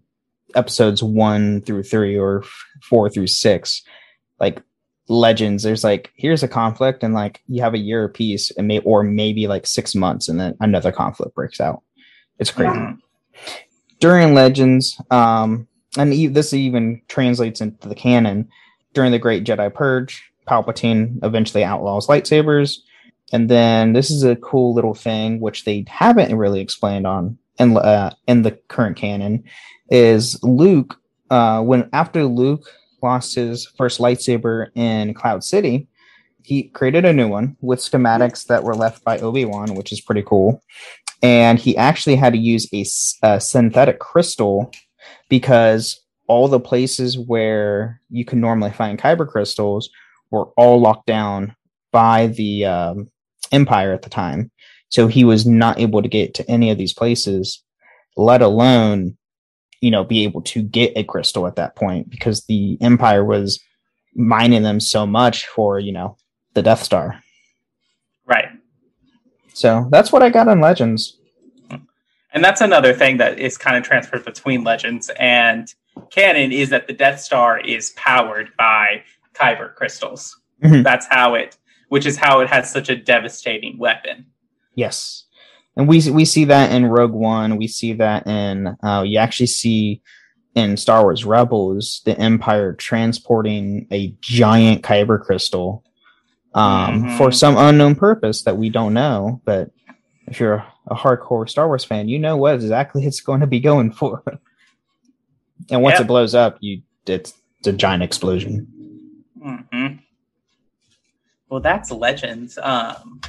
episodes 0.55 1.01
one 1.01 1.61
through 1.61 1.83
three 1.83 2.17
or 2.17 2.43
four 2.89 3.09
through 3.09 3.27
six. 3.27 3.83
Like 4.39 4.61
legends 5.07 5.63
there's 5.63 5.83
like 5.83 6.11
here's 6.15 6.41
a 6.41 6.47
conflict 6.47 7.03
and 7.03 7.13
like 7.13 7.41
you 7.47 7.61
have 7.61 7.73
a 7.73 7.79
year 7.79 8.05
of 8.05 8.13
peace 8.13 8.49
and 8.51 8.67
may 8.67 8.79
or 8.79 9.03
maybe 9.03 9.45
like 9.45 9.67
six 9.67 9.93
months 9.93 10.29
and 10.29 10.39
then 10.39 10.55
another 10.61 10.89
conflict 10.89 11.35
breaks 11.35 11.59
out 11.59 11.81
it's 12.39 12.49
crazy 12.49 12.71
mm-hmm. 12.71 13.51
During 14.01 14.33
legends 14.33 14.99
um 15.11 15.67
and 15.97 16.13
e- 16.13 16.27
this 16.27 16.53
even 16.53 17.01
translates 17.07 17.61
into 17.61 17.87
the 17.87 17.95
canon 17.95 18.47
during 18.93 19.11
the 19.11 19.19
great 19.19 19.45
jedi 19.45 19.73
purge 19.73 20.29
palpatine 20.47 21.17
eventually 21.23 21.63
outlaws 21.63 22.07
lightsabers 22.07 22.79
and 23.31 23.47
then 23.49 23.93
this 23.93 24.11
is 24.11 24.23
a 24.23 24.35
cool 24.37 24.73
little 24.73 24.93
thing 24.93 25.39
which 25.39 25.63
they 25.63 25.85
haven't 25.87 26.35
really 26.35 26.59
explained 26.59 27.07
on 27.07 27.37
in 27.57 27.77
uh, 27.77 28.13
in 28.27 28.41
the 28.41 28.51
current 28.67 28.97
canon 28.97 29.41
is 29.89 30.37
luke 30.43 30.99
uh 31.29 31.61
when 31.61 31.89
after 31.93 32.25
luke 32.25 32.67
lost 33.01 33.35
his 33.35 33.65
first 33.77 33.99
lightsaber 33.99 34.67
in 34.75 35.13
Cloud 35.13 35.43
City, 35.43 35.87
he 36.43 36.63
created 36.63 37.05
a 37.05 37.13
new 37.13 37.27
one 37.27 37.55
with 37.61 37.79
schematics 37.79 38.47
that 38.47 38.63
were 38.63 38.75
left 38.75 39.03
by 39.03 39.19
Obi 39.19 39.45
Wan, 39.45 39.75
which 39.75 39.91
is 39.91 40.01
pretty 40.01 40.23
cool. 40.23 40.63
And 41.21 41.59
he 41.59 41.77
actually 41.77 42.15
had 42.15 42.33
to 42.33 42.39
use 42.39 42.67
a, 42.73 42.85
a, 43.27 43.39
synthetic 43.39 43.99
crystal 43.99 44.71
because 45.29 46.01
all 46.27 46.47
the 46.47 46.59
places 46.59 47.17
where 47.17 48.01
you 48.09 48.25
can 48.25 48.39
normally 48.39 48.71
find 48.71 48.97
kyber 48.97 49.27
crystals 49.27 49.89
were 50.31 50.45
all 50.57 50.79
locked 50.79 51.05
down 51.05 51.55
by 51.91 52.27
the 52.27 52.65
um, 52.65 53.11
Empire 53.51 53.93
at 53.93 54.01
the 54.01 54.09
time. 54.09 54.49
So 54.89 55.07
he 55.07 55.23
was 55.23 55.45
not 55.45 55.79
able 55.79 56.01
to 56.01 56.09
get 56.09 56.33
to 56.35 56.49
any 56.49 56.71
of 56.71 56.77
these 56.77 56.93
places, 56.93 57.63
let 58.17 58.41
alone 58.41 59.17
you 59.81 59.89
know, 59.89 60.03
be 60.03 60.23
able 60.23 60.41
to 60.43 60.61
get 60.61 60.93
a 60.95 61.03
crystal 61.03 61.47
at 61.47 61.55
that 61.55 61.75
point 61.75 62.09
because 62.09 62.45
the 62.45 62.77
Empire 62.81 63.25
was 63.25 63.59
mining 64.15 64.61
them 64.61 64.79
so 64.79 65.05
much 65.05 65.47
for, 65.47 65.79
you 65.79 65.91
know, 65.91 66.15
the 66.53 66.61
Death 66.61 66.83
Star. 66.83 67.21
So 69.53 69.87
that's 69.91 70.11
what 70.11 70.23
I 70.23 70.29
got 70.29 70.47
on 70.47 70.59
Legends. 70.59 71.17
And 72.33 72.43
that's 72.43 72.61
another 72.61 72.93
thing 72.93 73.17
that 73.17 73.39
is 73.39 73.57
kind 73.57 73.75
of 73.75 73.83
transferred 73.83 74.23
between 74.23 74.63
Legends 74.63 75.11
and 75.19 75.73
canon 76.11 76.51
is 76.51 76.69
that 76.69 76.87
the 76.87 76.93
Death 76.93 77.19
Star 77.19 77.59
is 77.59 77.91
powered 77.91 78.49
by 78.57 79.03
Kyber 79.33 79.75
crystals. 79.75 80.39
Mm-hmm. 80.63 80.83
That's 80.83 81.07
how 81.09 81.35
it, 81.35 81.57
which 81.89 82.05
is 82.05 82.15
how 82.15 82.39
it 82.39 82.49
has 82.49 82.71
such 82.71 82.89
a 82.89 82.95
devastating 82.95 83.77
weapon. 83.77 84.27
Yes 84.75 85.25
and 85.75 85.87
we 85.87 86.09
we 86.11 86.25
see 86.25 86.45
that 86.45 86.71
in 86.71 86.85
Rogue 86.85 87.13
One. 87.13 87.57
We 87.57 87.67
see 87.67 87.93
that 87.93 88.27
in 88.27 88.75
uh, 88.83 89.03
you 89.05 89.17
actually 89.17 89.47
see 89.47 90.01
in 90.55 90.75
Star 90.77 91.03
Wars 91.03 91.25
Rebels 91.25 92.01
the 92.05 92.17
Empire 92.19 92.73
transporting 92.73 93.87
a 93.91 94.15
giant 94.21 94.83
kyber 94.83 95.21
crystal 95.21 95.83
um, 96.53 97.03
mm-hmm. 97.03 97.17
for 97.17 97.31
some 97.31 97.57
unknown 97.57 97.95
purpose 97.95 98.43
that 98.43 98.57
we 98.57 98.69
don't 98.69 98.93
know. 98.93 99.41
But 99.45 99.71
if 100.27 100.39
you're 100.39 100.65
a 100.87 100.95
hardcore 100.95 101.49
Star 101.49 101.67
Wars 101.67 101.83
fan, 101.83 102.09
you 102.09 102.19
know 102.19 102.37
what 102.37 102.55
exactly 102.55 103.05
it's 103.07 103.21
going 103.21 103.41
to 103.41 103.47
be 103.47 103.59
going 103.59 103.91
for. 103.91 104.23
and 105.69 105.81
once 105.81 105.93
yep. 105.93 106.01
it 106.01 106.07
blows 106.07 106.35
up, 106.35 106.57
you 106.59 106.81
it's, 107.05 107.33
it's 107.59 107.67
a 107.67 107.73
giant 107.73 108.03
explosion. 108.03 108.67
Mm-hmm. 109.43 109.95
Well, 111.49 111.59
that's 111.59 111.91
Legends. 111.91 112.57
Um, 112.61 113.21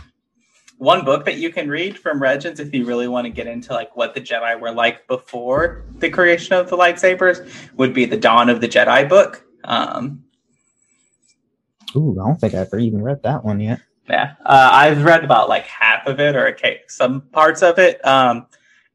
one 0.79 1.05
book 1.05 1.25
that 1.25 1.37
you 1.37 1.50
can 1.50 1.69
read 1.69 1.99
from 1.99 2.21
Legends 2.21 2.61
if 2.61 2.75
you 2.75 2.85
really 2.85 3.09
want 3.09 3.25
to 3.25 3.31
get 3.31 3.47
into 3.47 3.73
like 3.73 3.97
what 3.97 4.14
the 4.14 4.21
Jedi 4.21 4.59
were 4.59 4.73
like 4.73 5.07
before 5.07 5.85
the 5.99 6.11
creation 6.11 6.55
of 6.55 6.69
the 6.69 6.76
lightsabers 6.76 7.49
would 7.76 7.95
be 7.95 8.05
the 8.05 8.17
Dawn 8.17 8.49
of 8.49 8.61
the 8.61 8.69
Jedi 8.69 9.09
book. 9.09 9.45
Um, 9.64 10.22
Ooh, 11.96 12.16
I 12.20 12.26
don't 12.26 12.40
think 12.40 12.54
I've 12.54 12.72
even 12.78 13.02
read 13.02 13.22
that 13.22 13.44
one 13.44 13.61
yet. 13.61 13.80
Yeah, 14.08 14.34
uh, 14.44 14.70
I've 14.72 15.04
read 15.04 15.25
about 15.25 15.49
like 15.49 15.64
half 15.64 16.06
of 16.06 16.20
it 16.20 16.34
or 16.34 16.49
okay, 16.49 16.80
some 16.88 17.22
parts 17.32 17.62
of 17.62 17.78
it. 17.78 18.04
Um, 18.06 18.46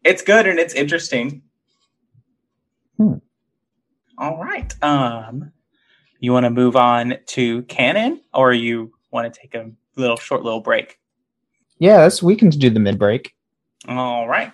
it's 0.04 0.22
good 0.22 0.48
and 0.48 0.60
it's 0.60 0.74
interesting. 0.74 1.42
Hmm. 2.98 3.16
All 4.18 4.38
right. 4.44 4.74
Um, 4.84 5.52
you 6.20 6.34
want 6.34 6.46
to 6.46 6.50
move 6.50 6.76
on 6.76 7.18
to 7.28 7.62
canon, 7.64 8.22
or 8.34 8.54
you 8.54 8.94
want 9.12 9.32
to 9.32 9.40
take 9.40 9.54
a 9.54 9.72
little 9.96 10.18
short 10.18 10.44
little 10.44 10.62
break? 10.62 11.00
Yes, 11.80 12.24
we 12.24 12.36
can 12.36 12.50
do 12.50 12.70
the 12.70 12.80
mid 12.80 12.98
break. 12.98 13.36
All 13.88 14.28
right. 14.28 14.52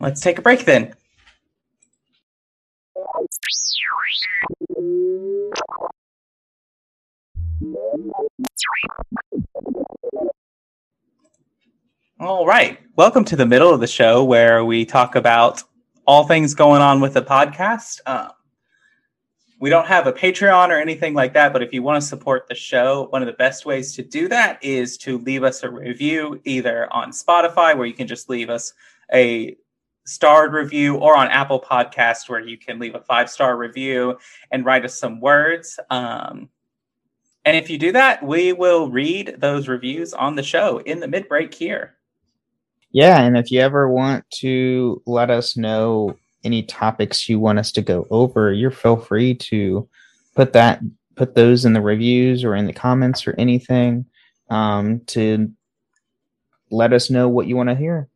Let's 0.00 0.20
take 0.20 0.38
a 0.38 0.42
break 0.42 0.64
then. 0.64 0.94
All 12.20 12.46
right. 12.46 12.78
Welcome 12.96 13.24
to 13.26 13.36
the 13.36 13.46
middle 13.46 13.74
of 13.74 13.80
the 13.80 13.86
show 13.86 14.22
where 14.24 14.64
we 14.64 14.84
talk 14.84 15.16
about 15.16 15.62
all 16.06 16.26
things 16.26 16.54
going 16.54 16.82
on 16.82 17.00
with 17.00 17.14
the 17.14 17.22
podcast. 17.22 18.00
Um, 18.06 18.30
we 19.60 19.70
don't 19.70 19.86
have 19.86 20.06
a 20.06 20.12
Patreon 20.12 20.70
or 20.70 20.80
anything 20.80 21.14
like 21.14 21.34
that, 21.34 21.52
but 21.52 21.62
if 21.62 21.72
you 21.72 21.82
want 21.82 22.02
to 22.02 22.06
support 22.06 22.48
the 22.48 22.54
show, 22.54 23.06
one 23.10 23.22
of 23.22 23.26
the 23.26 23.32
best 23.34 23.64
ways 23.64 23.94
to 23.94 24.02
do 24.02 24.28
that 24.28 24.62
is 24.62 24.96
to 24.98 25.18
leave 25.18 25.44
us 25.44 25.62
a 25.62 25.70
review 25.70 26.40
either 26.44 26.92
on 26.92 27.10
Spotify, 27.10 27.76
where 27.76 27.86
you 27.86 27.94
can 27.94 28.08
just 28.08 28.28
leave 28.28 28.50
us 28.50 28.72
a 29.12 29.56
starred 30.04 30.52
review, 30.52 30.96
or 30.96 31.16
on 31.16 31.28
Apple 31.28 31.60
Podcast, 31.60 32.28
where 32.28 32.40
you 32.40 32.58
can 32.58 32.80
leave 32.80 32.96
a 32.96 33.00
five 33.00 33.30
star 33.30 33.56
review 33.56 34.18
and 34.50 34.64
write 34.64 34.84
us 34.84 34.98
some 34.98 35.20
words. 35.20 35.78
Um, 35.90 36.48
and 37.44 37.56
if 37.56 37.68
you 37.68 37.78
do 37.78 37.92
that, 37.92 38.22
we 38.22 38.52
will 38.52 38.90
read 38.90 39.36
those 39.38 39.68
reviews 39.68 40.12
on 40.12 40.36
the 40.36 40.42
show 40.42 40.78
in 40.78 41.00
the 41.00 41.08
mid 41.08 41.28
break 41.28 41.52
here. 41.52 41.94
Yeah, 42.92 43.22
and 43.22 43.36
if 43.36 43.50
you 43.50 43.60
ever 43.60 43.88
want 43.88 44.28
to 44.40 45.02
let 45.06 45.30
us 45.30 45.56
know 45.56 46.16
any 46.44 46.62
topics 46.62 47.28
you 47.28 47.38
want 47.38 47.58
us 47.58 47.72
to 47.72 47.82
go 47.82 48.06
over, 48.10 48.52
you're 48.52 48.70
feel 48.70 48.96
free 48.96 49.34
to 49.34 49.88
put 50.34 50.52
that 50.52 50.80
put 51.14 51.34
those 51.34 51.64
in 51.64 51.72
the 51.72 51.80
reviews 51.80 52.44
or 52.44 52.54
in 52.54 52.66
the 52.66 52.72
comments 52.72 53.26
or 53.26 53.34
anything 53.38 54.06
um, 54.50 55.00
to 55.06 55.50
let 56.70 56.92
us 56.92 57.10
know 57.10 57.28
what 57.28 57.46
you 57.46 57.56
want 57.56 57.68
to 57.68 57.74
hear. 57.74 58.08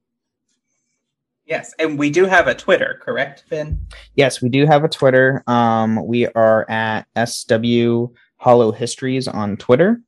Yes, 1.47 1.75
and 1.79 1.99
we 1.99 2.11
do 2.11 2.25
have 2.25 2.49
a 2.49 2.55
Twitter, 2.55 3.01
correct, 3.03 3.45
Finn? 3.49 3.79
Yes, 4.17 4.43
we 4.43 4.49
do 4.49 4.67
have 4.67 4.83
a 4.83 4.89
Twitter. 4.89 5.45
Um, 5.47 6.05
we 6.05 6.27
are 6.29 6.69
at 6.69 7.07
SW 7.29 8.09
Holo 8.47 8.71
Histories 8.71 9.27
on 9.27 9.57
Twitter. 9.57 10.01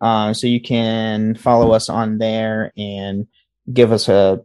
Uh, 0.00 0.32
so 0.32 0.46
you 0.46 0.62
can 0.62 1.34
follow 1.34 1.72
us 1.72 1.90
on 1.90 2.16
there 2.16 2.72
and 2.74 3.26
give 3.70 3.92
us 3.92 4.08
a, 4.08 4.40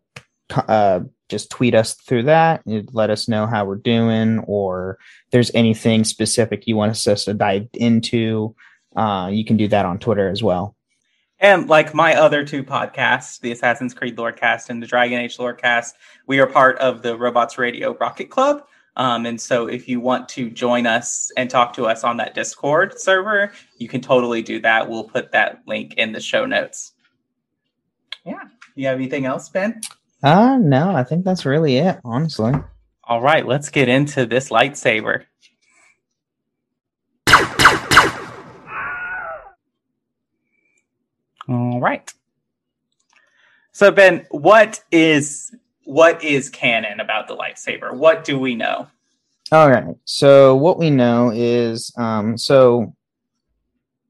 uh, 0.53 0.99
just 1.29 1.49
tweet 1.49 1.75
us 1.75 1.93
through 1.93 2.23
that. 2.23 2.61
Let 2.65 3.09
us 3.09 3.29
know 3.29 3.47
how 3.47 3.63
we're 3.63 3.77
doing, 3.77 4.39
or 4.39 4.97
there's 5.31 5.49
anything 5.53 6.03
specific 6.03 6.67
you 6.67 6.75
want 6.75 6.91
us 7.07 7.23
to 7.23 7.33
dive 7.33 7.69
into. 7.73 8.53
Uh, 8.93 9.29
you 9.31 9.45
can 9.45 9.55
do 9.55 9.69
that 9.69 9.85
on 9.85 9.99
Twitter 9.99 10.27
as 10.27 10.43
well. 10.43 10.75
And 11.39 11.69
like 11.69 11.93
my 11.93 12.15
other 12.15 12.43
two 12.43 12.65
podcasts, 12.65 13.39
the 13.39 13.53
Assassin's 13.53 13.93
Creed 13.93 14.17
Lorecast 14.17 14.69
and 14.69 14.83
the 14.83 14.87
Dragon 14.87 15.21
Age 15.21 15.37
Lorecast, 15.37 15.93
we 16.27 16.41
are 16.41 16.47
part 16.47 16.77
of 16.79 17.01
the 17.01 17.17
Robots 17.17 17.57
Radio 17.57 17.95
Rocket 17.97 18.29
Club. 18.29 18.65
Um, 18.99 19.25
and 19.25 19.39
so 19.39 19.67
if 19.67 19.87
you 19.87 20.01
want 20.01 20.27
to 20.29 20.49
join 20.49 20.85
us 20.85 21.31
and 21.37 21.49
talk 21.49 21.71
to 21.75 21.85
us 21.85 22.03
on 22.03 22.17
that 22.17 22.35
Discord 22.35 22.99
server, 22.99 23.53
you 23.77 23.87
can 23.87 24.01
totally 24.01 24.41
do 24.41 24.59
that. 24.59 24.89
We'll 24.89 25.05
put 25.05 25.31
that 25.31 25.61
link 25.65 25.93
in 25.93 26.11
the 26.11 26.19
show 26.19 26.45
notes. 26.45 26.91
Yeah. 28.25 28.43
You 28.75 28.87
have 28.87 28.97
anything 28.97 29.25
else, 29.25 29.47
Ben? 29.47 29.79
Uh 30.21 30.57
no, 30.57 30.91
I 30.91 31.05
think 31.05 31.23
that's 31.23 31.45
really 31.45 31.77
it, 31.77 31.97
honestly. 32.03 32.51
All 33.05 33.21
right, 33.21 33.47
let's 33.47 33.69
get 33.69 33.87
into 33.87 34.25
this 34.25 34.49
lightsaber. 34.49 35.23
All 41.47 41.79
right. 41.79 42.13
So 43.71 43.91
Ben, 43.91 44.27
what 44.29 44.83
is 44.91 45.55
what 45.89 46.23
is 46.23 46.51
canon 46.51 46.99
about 46.99 47.27
the 47.27 47.35
lightsaber? 47.35 47.91
What 47.91 48.23
do 48.23 48.37
we 48.37 48.53
know? 48.53 48.87
All 49.51 49.67
right. 49.67 49.95
So 50.05 50.55
what 50.55 50.77
we 50.77 50.91
know 50.91 51.31
is 51.33 51.91
um 51.97 52.37
so 52.37 52.95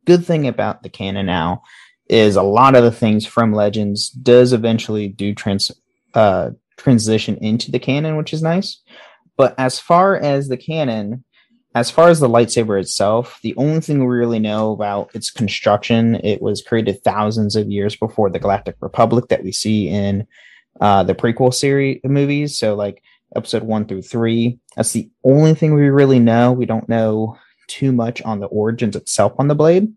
good 0.06 0.26
thing 0.26 0.46
about 0.46 0.84
the 0.84 0.90
canon 0.90 1.26
now 1.26 1.64
is 2.10 2.36
a 2.36 2.44
lot 2.44 2.76
of 2.76 2.84
the 2.84 2.92
things 2.92 3.26
from 3.26 3.54
Legends 3.54 4.10
does 4.10 4.52
eventually 4.52 5.08
do 5.08 5.34
trans 5.34 5.72
uh, 6.14 6.50
transition 6.76 7.38
into 7.38 7.72
the 7.72 7.80
canon, 7.80 8.18
which 8.18 8.34
is 8.34 8.44
nice. 8.44 8.82
But 9.38 9.56
as 9.58 9.80
far 9.80 10.18
as 10.18 10.50
the 10.50 10.58
canon, 10.58 11.24
as 11.76 11.90
far 11.90 12.10
as 12.10 12.20
the 12.20 12.28
lightsaber 12.28 12.78
itself, 12.82 13.40
the 13.42 13.56
only 13.56 13.80
thing 13.80 14.00
we 14.00 14.18
really 14.18 14.40
know 14.40 14.74
about 14.74 15.12
its 15.14 15.32
construction, 15.32 16.16
it 16.16 16.42
was 16.42 16.62
created 16.62 17.04
thousands 17.04 17.56
of 17.56 17.70
years 17.70 17.96
before 17.96 18.30
the 18.30 18.40
Galactic 18.40 18.76
Republic 18.82 19.30
that 19.30 19.44
we 19.44 19.54
see 19.54 19.88
in 19.88 20.28
uh, 20.80 21.04
the 21.04 21.16
prequel 21.16 21.54
series 21.54 22.00
movies. 22.04 22.58
So 22.58 22.76
like 22.76 23.02
episode 23.36 23.64
one 23.64 23.86
through 23.86 24.02
three. 24.02 24.60
That's 24.76 24.92
the 24.92 25.10
only 25.24 25.54
thing 25.54 25.74
we 25.74 25.90
really 25.90 26.20
know. 26.20 26.52
We 26.52 26.66
don't 26.66 26.90
know 26.90 27.38
too 27.68 27.92
much 27.92 28.22
on 28.24 28.40
the 28.40 28.48
origins 28.48 28.96
itself 28.96 29.34
on 29.38 29.48
the 29.48 29.56
blade. 29.56 29.94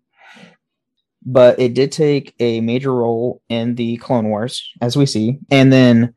But 1.25 1.61
it 1.61 1.75
did 1.75 1.93
take 1.93 2.35
a 2.41 2.61
major 2.61 2.93
role 2.93 3.41
in 3.49 3.76
the 3.76 3.97
Clone 3.99 4.29
Wars, 4.29 4.73
as 4.81 4.97
we 4.97 5.07
see. 5.07 5.38
And 5.50 5.73
then 5.73 6.14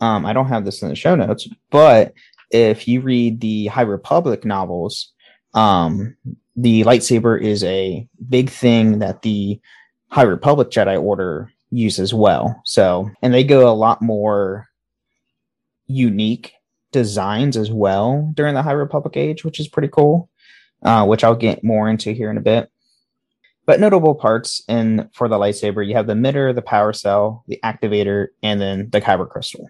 um, 0.00 0.24
I 0.24 0.32
don't 0.32 0.48
have 0.48 0.64
this 0.64 0.82
in 0.82 0.88
the 0.88 0.94
show 0.94 1.14
notes, 1.14 1.48
but 1.70 2.14
if 2.50 2.88
you 2.88 3.00
read 3.00 3.40
the 3.40 3.66
High 3.66 3.82
Republic 3.82 4.44
novels, 4.44 5.12
um, 5.54 6.16
the 6.56 6.84
lightsaber 6.84 7.40
is 7.40 7.64
a 7.64 8.08
big 8.28 8.50
thing 8.50 9.00
that 9.00 9.22
the 9.22 9.60
High 10.08 10.22
Republic 10.22 10.70
Jedi 10.70 11.02
Order 11.02 11.52
use 11.76 11.98
as 11.98 12.14
well. 12.14 12.60
So, 12.64 13.10
and 13.22 13.32
they 13.32 13.44
go 13.44 13.70
a 13.70 13.74
lot 13.74 14.00
more 14.02 14.68
unique 15.86 16.52
designs 16.92 17.56
as 17.56 17.70
well 17.70 18.32
during 18.34 18.54
the 18.54 18.62
High 18.62 18.72
Republic 18.72 19.16
age, 19.16 19.44
which 19.44 19.60
is 19.60 19.68
pretty 19.68 19.88
cool, 19.88 20.30
uh, 20.82 21.04
which 21.04 21.22
I'll 21.22 21.36
get 21.36 21.62
more 21.62 21.88
into 21.88 22.12
here 22.12 22.30
in 22.30 22.38
a 22.38 22.42
bit. 22.42 22.70
But 23.66 23.80
notable 23.80 24.14
parts 24.14 24.62
in 24.68 25.10
for 25.12 25.28
the 25.28 25.38
lightsaber, 25.38 25.86
you 25.86 25.94
have 25.94 26.06
the 26.06 26.14
emitter, 26.14 26.54
the 26.54 26.62
power 26.62 26.92
cell, 26.92 27.44
the 27.48 27.60
activator, 27.64 28.28
and 28.42 28.60
then 28.60 28.88
the 28.90 29.00
kyber 29.00 29.28
crystal. 29.28 29.68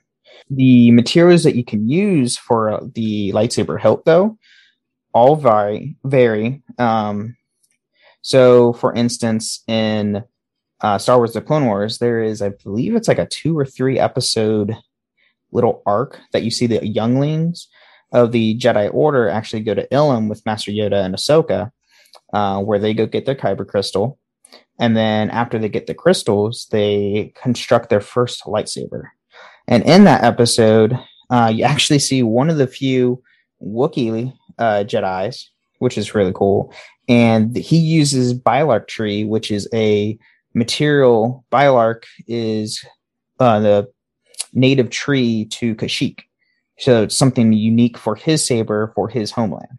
The 0.51 0.91
materials 0.91 1.45
that 1.45 1.57
you 1.57 1.65
can 1.65 1.89
use 1.89 2.37
for 2.37 2.81
the 2.95 3.33
lightsaber 3.33 3.81
hilt, 3.81 4.05
though, 4.05 4.39
all 5.15 5.35
vary. 5.35 5.97
vary. 6.05 6.63
Um, 6.79 7.37
so, 8.21 8.75
for 8.75 8.93
instance, 8.93 9.63
in 9.67 10.23
uh, 10.81 10.99
Star 10.99 11.19
Wars: 11.19 11.33
The 11.33 11.41
Clone 11.41 11.67
Wars, 11.67 11.99
there 11.99 12.23
is, 12.23 12.43
I 12.43 12.51
believe, 12.51 12.95
it's 12.95 13.09
like 13.09 13.19
a 13.19 13.27
two 13.27 13.59
or 13.59 13.65
three 13.65 13.99
episode 13.99 14.77
little 15.53 15.83
arc 15.87 16.21
that 16.33 16.43
you 16.43 16.51
see 16.51 16.67
the 16.67 16.87
younglings 16.87 17.69
of 18.13 18.33
the 18.33 18.59
Jedi 18.59 18.93
Order 18.93 19.29
actually 19.29 19.63
go 19.63 19.75
to 19.75 19.89
Ilum 19.89 20.29
with 20.29 20.45
Master 20.47 20.71
Yoda 20.71 21.05
and 21.05 21.15
Ahsoka, 21.15 21.71
uh, 22.33 22.61
where 22.61 22.79
they 22.79 22.95
go 22.95 23.07
get 23.07 23.27
their 23.27 23.35
kyber 23.35 23.67
crystal, 23.67 24.19
and 24.79 24.97
then 24.97 25.31
after 25.31 25.59
they 25.59 25.69
get 25.69 25.87
the 25.87 25.95
crystals, 25.95 26.67
they 26.71 27.33
construct 27.35 27.89
their 27.89 28.01
first 28.01 28.45
lightsaber. 28.45 29.05
And 29.69 29.83
in 29.85 30.05
that 30.05 30.23
episode, 30.23 30.99
uh, 31.31 31.51
you 31.55 31.65
actually 31.65 31.99
see 31.99 32.23
one 32.23 32.51
of 32.51 32.59
the 32.59 32.67
few 32.67 33.23
Wookiee 33.63 34.33
uh, 34.59 34.85
Jedi's, 34.87 35.51
which 35.79 35.99
is 35.99 36.15
really 36.15 36.33
cool. 36.33 36.73
And 37.09 37.57
he 37.57 37.79
uses 37.79 38.39
brylark 38.39 38.89
tree, 38.89 39.25
which 39.25 39.51
is 39.51 39.69
a 39.73 40.19
material. 40.57 41.45
Brylark 41.53 42.05
is 42.27 42.85
uh, 43.39 43.61
the 43.61 43.89
native 44.53 44.91
tree 44.91 45.45
to 45.51 45.77
Kashyyyk. 45.77 46.21
So 46.79 47.05
it's 47.05 47.17
something 47.17 47.53
unique 47.53 47.97
for 47.97 48.17
his 48.17 48.45
saber 48.45 48.93
for 48.95 49.09
his 49.09 49.31
homeland. 49.31 49.79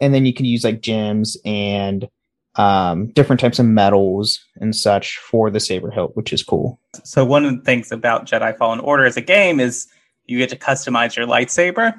And 0.00 0.14
then 0.14 0.24
you 0.24 0.32
can 0.32 0.46
use 0.46 0.64
like 0.64 0.80
gems 0.80 1.36
and 1.44 2.08
um, 2.54 3.08
different 3.08 3.40
types 3.40 3.58
of 3.58 3.66
metals 3.66 4.40
and 4.56 4.74
such 4.74 5.18
for 5.18 5.50
the 5.50 5.60
saber 5.60 5.90
hilt, 5.90 6.16
which 6.16 6.32
is 6.32 6.42
cool. 6.42 6.80
So 7.04 7.24
one 7.24 7.44
of 7.44 7.56
the 7.56 7.62
things 7.62 7.92
about 7.92 8.26
Jedi 8.26 8.56
Fallen 8.56 8.80
Order 8.80 9.06
as 9.06 9.16
a 9.16 9.20
game 9.20 9.60
is 9.60 9.88
you 10.26 10.38
get 10.38 10.50
to 10.50 10.56
customize 10.56 11.16
your 11.16 11.26
lightsaber 11.26 11.94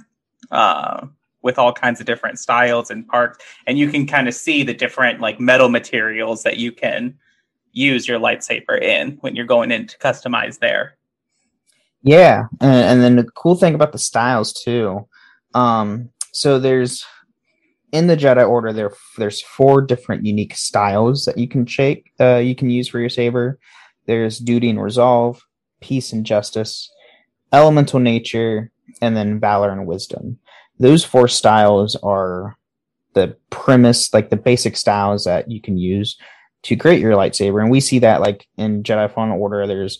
uh, 0.52 1.08
with 1.42 1.58
all 1.58 1.74
kinds 1.74 2.00
of 2.00 2.06
different 2.06 2.40
styles 2.40 2.90
and 2.90 3.08
parts, 3.08 3.40
and 3.68 3.78
you 3.78 3.90
can 3.90 4.06
kind 4.06 4.28
of 4.28 4.34
see 4.34 4.64
the 4.64 4.74
different 4.74 5.22
like 5.22 5.40
metal 5.40 5.70
materials 5.70 6.44
that 6.44 6.58
you 6.58 6.72
can 6.72 7.18
use 7.72 8.08
your 8.08 8.20
lightsaber 8.20 8.82
in 8.82 9.18
when 9.22 9.36
you're 9.36 9.46
going 9.46 9.72
in 9.72 9.88
to 9.88 9.98
customize 9.98 10.60
there. 10.60 10.98
Yeah, 12.02 12.46
and, 12.62 12.72
and 12.72 13.02
then 13.02 13.16
the 13.18 13.26
cool 13.32 13.56
thing 13.56 13.76
about 13.76 13.92
the 13.92 13.98
styles 13.98 14.54
too. 14.54 15.08
Um, 15.54 16.10
so 16.32 16.60
there's 16.60 17.06
in 17.92 18.08
the 18.08 18.16
Jedi 18.16 18.48
Order 18.48 18.72
there 18.72 18.92
there's 19.18 19.42
four 19.42 19.82
different 19.82 20.26
unique 20.26 20.56
styles 20.56 21.26
that 21.26 21.38
you 21.38 21.48
can 21.48 21.66
shake 21.66 22.12
uh, 22.20 22.38
you 22.38 22.56
can 22.56 22.70
use 22.70 22.88
for 22.88 23.00
your 23.00 23.10
saber. 23.10 23.60
There's 24.06 24.40
duty 24.40 24.70
and 24.70 24.82
resolve, 24.82 25.42
peace 25.82 26.14
and 26.14 26.26
justice, 26.26 26.90
elemental 27.52 28.00
nature, 28.00 28.72
and 29.02 29.16
then 29.16 29.40
valor 29.40 29.72
and 29.72 29.86
wisdom. 29.86 30.40
Those 30.80 31.04
four 31.04 31.28
styles 31.28 31.96
are 31.98 32.58
the 33.14 33.36
premise, 33.50 34.14
like 34.14 34.30
the 34.30 34.38
basic 34.38 34.78
styles 34.78 35.26
that 35.26 35.52
you 35.52 35.62
can 35.62 35.78
use 35.78 36.18
to 36.64 36.76
create 36.76 37.00
your 37.00 37.14
lightsaber. 37.14 37.62
And 37.62 37.72
we 37.72 37.80
see 37.80 38.00
that 38.00 38.22
like 38.22 38.48
in 38.58 38.84
Jedi 38.84 39.12
Fallen 39.14 39.32
Order, 39.32 39.68
there's 39.68 40.00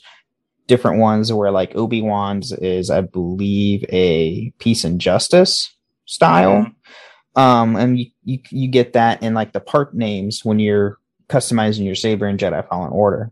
different 0.68 1.00
ones 1.00 1.34
where 1.34 1.52
like 1.52 1.76
Obi 1.76 2.02
Wan's 2.02 2.52
is, 2.52 2.90
I 2.90 3.02
believe, 3.02 3.84
a 3.90 4.52
peace 4.60 4.84
and 4.84 5.02
justice 5.02 5.74
style. 6.06 6.64
Mm-hmm. 6.64 7.42
Um, 7.42 7.76
and 7.76 8.00
you, 8.00 8.08
you 8.24 8.40
you 8.50 8.68
get 8.68 8.94
that 8.94 9.24
in 9.24 9.34
like 9.34 9.54
the 9.54 9.60
part 9.60 9.94
names 9.94 10.44
when 10.44 10.60
you're 10.60 10.98
customizing 11.30 11.86
your 11.86 11.96
saber 11.96 12.28
in 12.28 12.38
Jedi 12.38 12.68
Fallen 12.68 12.92
Order. 12.92 13.32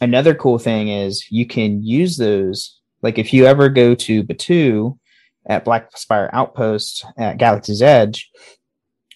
Another 0.00 0.34
cool 0.34 0.58
thing 0.58 0.88
is 0.88 1.30
you 1.30 1.46
can 1.46 1.82
use 1.82 2.16
those. 2.16 2.78
Like 3.02 3.18
if 3.18 3.32
you 3.32 3.46
ever 3.46 3.68
go 3.68 3.94
to 3.94 4.24
Batuu 4.24 4.98
at 5.46 5.64
Black 5.64 5.96
Spire 5.96 6.28
Outpost 6.32 7.06
at 7.16 7.38
Galaxy's 7.38 7.82
Edge, 7.82 8.30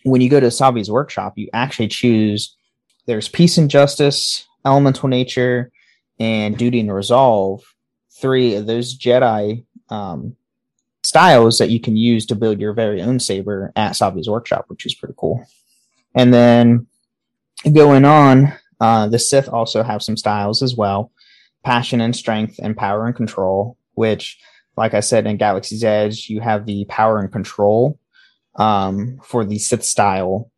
when 0.04 0.20
you 0.20 0.30
go 0.30 0.40
to 0.40 0.46
Savi's 0.46 0.90
workshop, 0.90 1.34
you 1.36 1.48
actually 1.52 1.88
choose 1.88 2.56
there's 3.06 3.28
peace 3.28 3.58
and 3.58 3.70
justice, 3.70 4.46
elemental 4.64 5.08
nature, 5.08 5.70
and 6.18 6.56
duty 6.56 6.80
and 6.80 6.94
resolve, 6.94 7.62
three 8.10 8.54
of 8.54 8.66
those 8.66 8.96
Jedi 8.96 9.64
um, 9.88 10.36
styles 11.02 11.58
that 11.58 11.70
you 11.70 11.80
can 11.80 11.96
use 11.96 12.26
to 12.26 12.34
build 12.34 12.60
your 12.60 12.72
very 12.72 13.02
own 13.02 13.18
saber 13.18 13.72
at 13.74 13.92
Savi's 13.92 14.28
workshop, 14.28 14.66
which 14.68 14.86
is 14.86 14.94
pretty 14.94 15.14
cool. 15.16 15.44
And 16.14 16.32
then 16.32 16.86
going 17.72 18.04
on, 18.04 18.52
uh, 18.80 19.08
the 19.08 19.18
Sith 19.18 19.48
also 19.48 19.82
have 19.82 20.02
some 20.02 20.16
styles 20.16 20.62
as 20.62 20.76
well 20.76 21.12
passion 21.62 22.00
and 22.00 22.14
strength, 22.14 22.58
and 22.62 22.76
power 22.76 23.06
and 23.06 23.14
control, 23.14 23.76
which, 23.94 24.38
like 24.76 24.94
I 24.94 25.00
said, 25.00 25.26
in 25.26 25.36
Galaxy's 25.36 25.84
Edge, 25.84 26.28
you 26.28 26.40
have 26.40 26.66
the 26.66 26.84
power 26.86 27.20
and 27.20 27.30
control 27.30 27.98
um, 28.56 29.20
for 29.22 29.44
the 29.44 29.58
Sith 29.58 29.84
style 29.84 30.50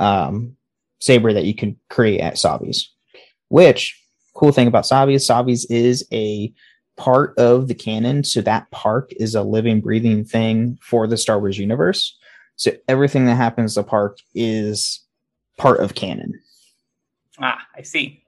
um, 0.00 0.56
saber 1.00 1.32
that 1.32 1.44
you 1.44 1.54
can 1.54 1.76
create 1.88 2.20
at 2.20 2.34
Savi's, 2.34 2.90
which 3.48 4.00
cool 4.34 4.52
thing 4.52 4.68
about 4.68 4.84
Savi's, 4.84 5.26
Savi's 5.26 5.64
is 5.66 6.06
a 6.12 6.52
part 6.96 7.38
of 7.38 7.68
the 7.68 7.74
canon. 7.74 8.24
So 8.24 8.40
that 8.42 8.70
park 8.70 9.12
is 9.18 9.34
a 9.34 9.42
living, 9.42 9.80
breathing 9.80 10.24
thing 10.24 10.78
for 10.82 11.06
the 11.06 11.16
Star 11.16 11.38
Wars 11.38 11.58
universe. 11.58 12.16
So 12.56 12.72
everything 12.88 13.26
that 13.26 13.36
happens 13.36 13.76
the 13.76 13.84
park 13.84 14.18
is 14.34 15.00
part 15.56 15.80
of 15.80 15.94
canon. 15.94 16.40
Ah, 17.40 17.58
I 17.76 17.82
see. 17.82 18.22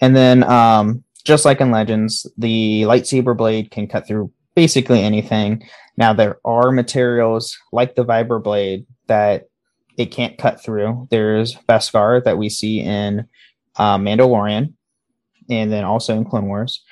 And 0.00 0.14
then, 0.14 0.44
um, 0.44 1.04
just 1.24 1.44
like 1.44 1.60
in 1.60 1.70
Legends, 1.70 2.26
the 2.38 2.82
lightsaber 2.82 3.36
blade 3.36 3.70
can 3.70 3.86
cut 3.86 4.06
through 4.06 4.32
basically 4.54 5.02
anything. 5.02 5.62
Now, 5.96 6.12
there 6.14 6.38
are 6.44 6.72
materials 6.72 7.56
like 7.72 7.94
the 7.94 8.04
vibro 8.04 8.42
blade 8.42 8.86
that 9.06 9.49
it 10.00 10.10
can't 10.10 10.38
cut 10.38 10.62
through. 10.62 11.06
There's 11.10 11.56
Beskar 11.68 12.24
that 12.24 12.38
we 12.38 12.48
see 12.48 12.80
in 12.80 13.26
uh, 13.76 13.98
Mandalorian 13.98 14.72
and 15.50 15.70
then 15.70 15.84
also 15.84 16.16
in 16.16 16.24
Clone 16.24 16.46
Wars. 16.46 16.82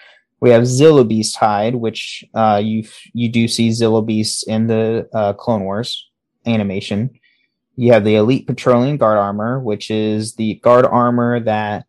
We 0.40 0.50
have 0.50 0.64
Zillo 0.64 1.08
Beast 1.08 1.36
hide, 1.36 1.74
which 1.74 2.22
uh, 2.34 2.60
you 2.62 2.84
you 3.14 3.30
do 3.30 3.48
see 3.48 3.70
Zillo 3.70 4.04
Beast 4.04 4.46
in 4.46 4.66
the 4.66 5.08
uh, 5.14 5.32
Clone 5.32 5.64
Wars 5.64 6.10
animation. 6.46 7.10
You 7.76 7.92
have 7.92 8.04
the 8.04 8.16
Elite 8.16 8.46
Praetorian 8.46 8.98
Guard 8.98 9.16
armor, 9.16 9.58
which 9.58 9.90
is 9.90 10.34
the 10.34 10.54
guard 10.56 10.84
armor 10.84 11.40
that 11.40 11.86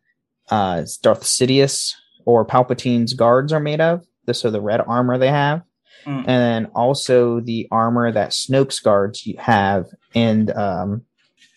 uh, 0.49 0.86
Darth 1.01 1.23
Sidious 1.23 1.95
or 2.25 2.45
Palpatine's 2.45 3.13
guards 3.13 3.51
are 3.51 3.60
made 3.60 3.82
of. 3.82 4.05
This 4.25 4.45
are 4.45 4.51
the 4.51 4.62
red 4.62 4.82
armor 4.82 5.17
they 5.17 5.32
have, 5.32 5.63
mm. 6.05 6.17
and 6.17 6.25
then 6.27 6.65
also 6.67 7.41
the 7.41 7.67
armor 7.71 8.10
that 8.10 8.32
Snoke's 8.32 8.79
guards 8.79 9.27
have 9.38 9.88
in 10.13 10.55
um, 10.58 11.03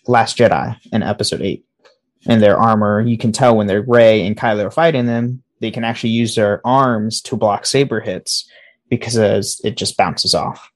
Last 0.06 0.36
Jedi 0.36 0.76
in 0.92 1.02
Episode 1.02 1.42
Eight 1.42 1.64
and 2.26 2.42
their 2.42 2.58
armor, 2.58 3.00
you 3.00 3.18
can 3.18 3.32
tell 3.32 3.56
when 3.56 3.66
they're 3.66 3.82
Rey 3.82 4.26
and 4.26 4.36
Kylo 4.36 4.66
are 4.66 4.70
fighting 4.70 5.06
them, 5.06 5.42
they 5.60 5.70
can 5.70 5.84
actually 5.84 6.10
use 6.10 6.34
their 6.34 6.60
arms 6.66 7.20
to 7.22 7.36
block 7.36 7.66
saber 7.66 8.00
hits 8.00 8.50
because 8.88 9.16
it 9.64 9.76
just 9.76 9.96
bounces 9.96 10.34
off. 10.34 10.70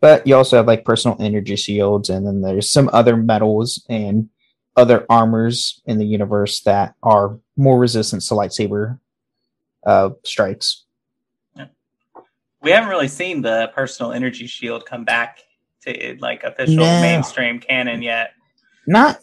But 0.00 0.26
you 0.26 0.34
also 0.34 0.56
have 0.56 0.66
like 0.66 0.84
personal 0.84 1.16
energy 1.20 1.54
shields, 1.56 2.08
and 2.10 2.26
then 2.26 2.40
there's 2.40 2.70
some 2.70 2.90
other 2.92 3.16
metals 3.16 3.84
and 3.88 4.28
other 4.76 5.06
armors 5.08 5.80
in 5.86 5.98
the 5.98 6.06
universe 6.06 6.60
that 6.62 6.94
are 7.02 7.38
more 7.56 7.78
resistant 7.78 8.22
to 8.22 8.34
lightsaber 8.34 8.98
uh, 9.84 10.10
strikes. 10.24 10.84
We 12.62 12.70
haven't 12.70 12.90
really 12.90 13.08
seen 13.08 13.42
the 13.42 13.70
personal 13.74 14.12
energy 14.12 14.46
shield 14.46 14.86
come 14.86 15.04
back 15.04 15.40
to 15.84 16.16
like 16.20 16.42
official 16.44 16.76
No. 16.76 17.00
mainstream 17.00 17.58
canon 17.60 18.02
yet. 18.02 18.32
Not 18.86 19.18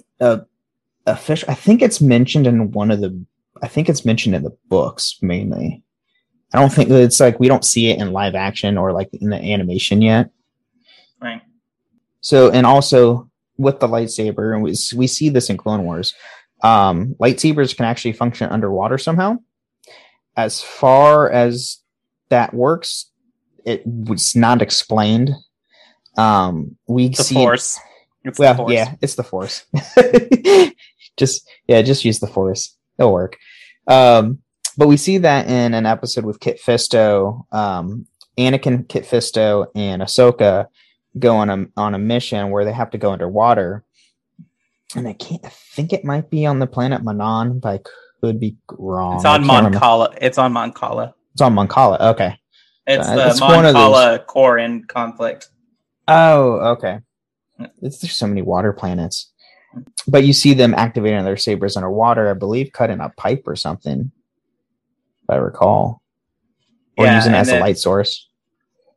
official. 1.05 1.49
I 1.49 1.55
think 1.55 1.81
it's 1.81 2.01
mentioned 2.01 2.47
in 2.47 2.71
one 2.71 2.91
of 2.91 3.01
the. 3.01 3.23
I 3.61 3.67
think 3.67 3.89
it's 3.89 4.05
mentioned 4.05 4.35
in 4.35 4.43
the 4.43 4.55
books 4.69 5.17
mainly. 5.21 5.83
I 6.53 6.59
don't 6.59 6.71
think 6.71 6.89
it's 6.89 7.19
like 7.19 7.39
we 7.39 7.47
don't 7.47 7.65
see 7.65 7.89
it 7.89 7.99
in 7.99 8.11
live 8.11 8.35
action 8.35 8.77
or 8.77 8.91
like 8.91 9.09
in 9.13 9.29
the 9.29 9.37
animation 9.37 10.01
yet. 10.01 10.31
Right. 11.21 11.41
So, 12.21 12.49
and 12.49 12.65
also 12.65 13.29
with 13.57 13.79
the 13.79 13.87
lightsaber, 13.87 14.53
and 14.53 14.63
we, 14.63 14.73
we 14.95 15.07
see 15.07 15.29
this 15.29 15.49
in 15.49 15.57
Clone 15.57 15.83
Wars, 15.83 16.13
um, 16.63 17.15
lightsabers 17.19 17.75
can 17.75 17.85
actually 17.85 18.13
function 18.13 18.49
underwater 18.49 18.97
somehow. 18.97 19.37
As 20.35 20.61
far 20.61 21.29
as 21.29 21.77
that 22.29 22.53
works, 22.53 23.11
it 23.65 23.85
was 23.85 24.35
not 24.35 24.61
explained. 24.61 25.31
Um, 26.19 26.77
we 26.87 27.09
The 27.09 27.23
see 27.23 27.35
force. 27.35 27.79
It's 28.23 28.37
the 28.37 28.41
well, 28.43 28.55
force. 28.55 28.73
yeah, 28.73 28.95
it's 29.01 29.15
the 29.15 29.23
force. 29.23 29.65
just 31.17 31.47
yeah, 31.67 31.81
just 31.81 32.03
use 32.05 32.19
the 32.19 32.27
force. 32.27 32.75
It'll 32.97 33.13
work. 33.13 33.37
Um, 33.87 34.39
but 34.77 34.87
we 34.87 34.97
see 34.97 35.19
that 35.19 35.47
in 35.47 35.73
an 35.73 35.85
episode 35.85 36.25
with 36.25 36.39
Kit 36.39 36.59
Fisto, 36.65 37.45
um, 37.53 38.05
Anakin, 38.37 38.87
Kit 38.87 39.03
Fisto, 39.05 39.67
and 39.75 40.01
Ahsoka 40.01 40.67
go 41.17 41.37
on 41.37 41.49
a 41.49 41.65
on 41.77 41.95
a 41.95 41.99
mission 41.99 42.49
where 42.51 42.65
they 42.65 42.73
have 42.73 42.91
to 42.91 42.97
go 42.97 43.11
underwater. 43.11 43.83
And 44.95 45.07
I 45.07 45.13
can't. 45.13 45.45
I 45.45 45.49
think 45.49 45.93
it 45.93 46.03
might 46.03 46.29
be 46.29 46.45
on 46.45 46.59
the 46.59 46.67
planet 46.67 47.03
Manon, 47.03 47.59
but 47.59 47.69
I 47.69 47.79
could 48.21 48.39
be 48.39 48.57
wrong. 48.71 49.15
It's 49.17 49.25
on. 49.25 49.45
Mon 49.45 49.71
Cala. 49.73 50.13
It's 50.19 50.37
on 50.37 50.51
Mon 50.51 50.71
Cala. 50.73 51.13
It's 51.33 51.41
on 51.41 51.53
Mon 51.53 51.67
Cala. 51.67 51.97
Okay. 52.11 52.35
It's 52.87 53.07
Uh, 53.07 53.15
the 53.15 53.27
it's 53.29 53.39
Moncala 53.39 54.25
Quarren 54.25 54.83
conflict. 54.85 55.49
Oh, 56.09 56.53
okay. 56.71 56.99
It's, 57.81 57.99
there's 57.99 58.15
so 58.15 58.27
many 58.27 58.41
water 58.41 58.73
planets. 58.73 59.31
But 60.07 60.23
you 60.23 60.33
see 60.33 60.53
them 60.53 60.73
activating 60.73 61.23
their 61.23 61.37
sabers 61.37 61.77
underwater, 61.77 62.29
I 62.29 62.33
believe, 62.33 62.71
cutting 62.71 62.99
a 62.99 63.09
pipe 63.09 63.43
or 63.45 63.55
something, 63.55 64.11
if 65.23 65.29
I 65.29 65.35
recall. 65.35 66.01
Or 66.97 67.05
Yeah, 67.05 67.15
using 67.15 67.33
it 67.33 67.37
as 67.37 67.49
a 67.49 67.59
light 67.59 67.77
source. 67.77 68.27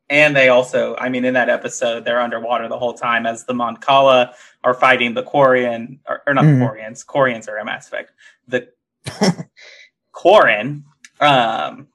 And 0.09 0.37
they 0.37 0.49
also, 0.49 0.97
I 0.97 1.09
mean, 1.09 1.25
in 1.25 1.35
that 1.35 1.49
episode, 1.49 2.05
they're 2.05 2.21
underwater 2.21 2.69
the 2.69 2.79
whole 2.79 2.95
time 2.95 3.27
as 3.27 3.45
the 3.45 3.55
Mon 3.55 3.77
Cala 3.77 4.35
are 4.65 4.75
fighting 4.75 5.15
the 5.15 5.23
Quarian, 5.23 5.99
or, 6.09 6.23
or 6.27 6.35
not 6.35 6.45
Mhm. 6.45 6.59
the 6.59 6.65
Quarians. 6.67 7.07
Quarians 7.07 7.49
are 7.49 7.57
a 7.57 7.65
Mass 7.65 7.87
Effect. 7.89 8.13
The 8.49 8.69
Quarren, 10.13 10.85
um, 11.21 11.89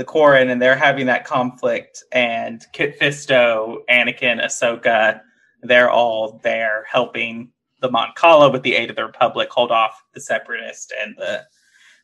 the 0.00 0.04
Quarren, 0.04 0.48
and 0.48 0.62
they're 0.62 0.74
having 0.74 1.04
that 1.06 1.26
conflict. 1.26 2.04
And 2.10 2.64
Kit 2.72 2.98
Fisto, 2.98 3.80
Anakin, 3.90 4.42
Ahsoka, 4.42 5.20
they're 5.62 5.90
all 5.90 6.40
there 6.42 6.86
helping 6.90 7.52
the 7.82 7.90
Mon 7.90 8.08
Cala 8.16 8.50
with 8.50 8.62
the 8.62 8.76
aid 8.76 8.88
of 8.88 8.96
the 8.96 9.04
Republic 9.04 9.50
hold 9.50 9.70
off 9.70 10.02
the 10.14 10.20
Separatist 10.22 10.94
and 11.02 11.14
the 11.18 11.44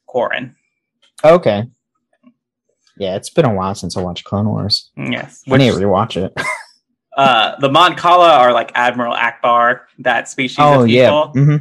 Quarren. 0.04 0.54
Okay. 1.24 1.64
Yeah, 2.98 3.16
it's 3.16 3.30
been 3.30 3.46
a 3.46 3.54
while 3.54 3.74
since 3.74 3.96
I 3.96 4.02
watched 4.02 4.24
Clone 4.24 4.46
Wars. 4.46 4.90
Yes, 4.98 5.42
I 5.50 5.56
need 5.56 5.70
to 5.70 5.78
rewatch 5.78 6.22
it. 6.22 6.34
uh, 7.16 7.58
the 7.60 7.70
Mon 7.70 7.96
Cala 7.96 8.30
are 8.30 8.52
like 8.52 8.72
Admiral 8.74 9.16
Ackbar, 9.16 9.80
that 10.00 10.28
species 10.28 10.58
oh, 10.60 10.82
of 10.82 10.88
yeah. 10.90 11.06
people, 11.06 11.28
hmm 11.32 11.56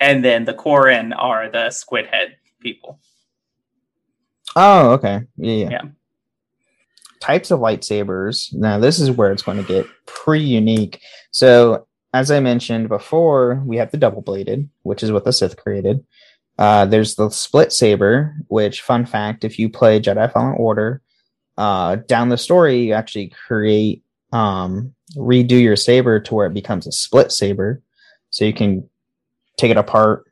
and 0.00 0.24
then 0.24 0.44
the 0.44 0.54
Quarren 0.54 1.12
are 1.12 1.50
the 1.50 1.70
squid 1.70 2.06
head 2.06 2.36
people. 2.60 2.98
Oh, 4.56 4.90
okay. 4.92 5.22
Yeah, 5.36 5.54
yeah. 5.54 5.68
Yeah. 5.70 5.82
Types 7.20 7.50
of 7.50 7.60
lightsabers. 7.60 8.52
Now, 8.54 8.78
this 8.78 8.98
is 8.98 9.10
where 9.10 9.30
it's 9.30 9.42
going 9.42 9.58
to 9.58 9.62
get 9.62 9.86
pretty 10.06 10.44
unique. 10.44 11.00
So, 11.30 11.86
as 12.12 12.30
I 12.30 12.40
mentioned 12.40 12.88
before, 12.88 13.62
we 13.64 13.76
have 13.76 13.90
the 13.90 13.96
double 13.96 14.22
bladed, 14.22 14.68
which 14.82 15.02
is 15.02 15.12
what 15.12 15.24
the 15.24 15.32
Sith 15.32 15.56
created. 15.56 16.04
Uh, 16.58 16.86
there's 16.86 17.14
the 17.14 17.30
split 17.30 17.72
saber, 17.72 18.34
which, 18.48 18.82
fun 18.82 19.06
fact, 19.06 19.44
if 19.44 19.58
you 19.58 19.68
play 19.68 20.00
Jedi 20.00 20.32
Fallen 20.32 20.56
Order, 20.58 21.02
uh, 21.56 21.96
down 21.96 22.30
the 22.30 22.38
story, 22.38 22.84
you 22.86 22.94
actually 22.94 23.32
create, 23.46 24.02
um, 24.32 24.94
redo 25.16 25.60
your 25.60 25.76
saber 25.76 26.20
to 26.20 26.34
where 26.34 26.46
it 26.46 26.54
becomes 26.54 26.86
a 26.86 26.92
split 26.92 27.32
saber. 27.32 27.82
So 28.30 28.44
you 28.44 28.52
can 28.52 28.88
take 29.56 29.70
it 29.70 29.76
apart 29.76 30.24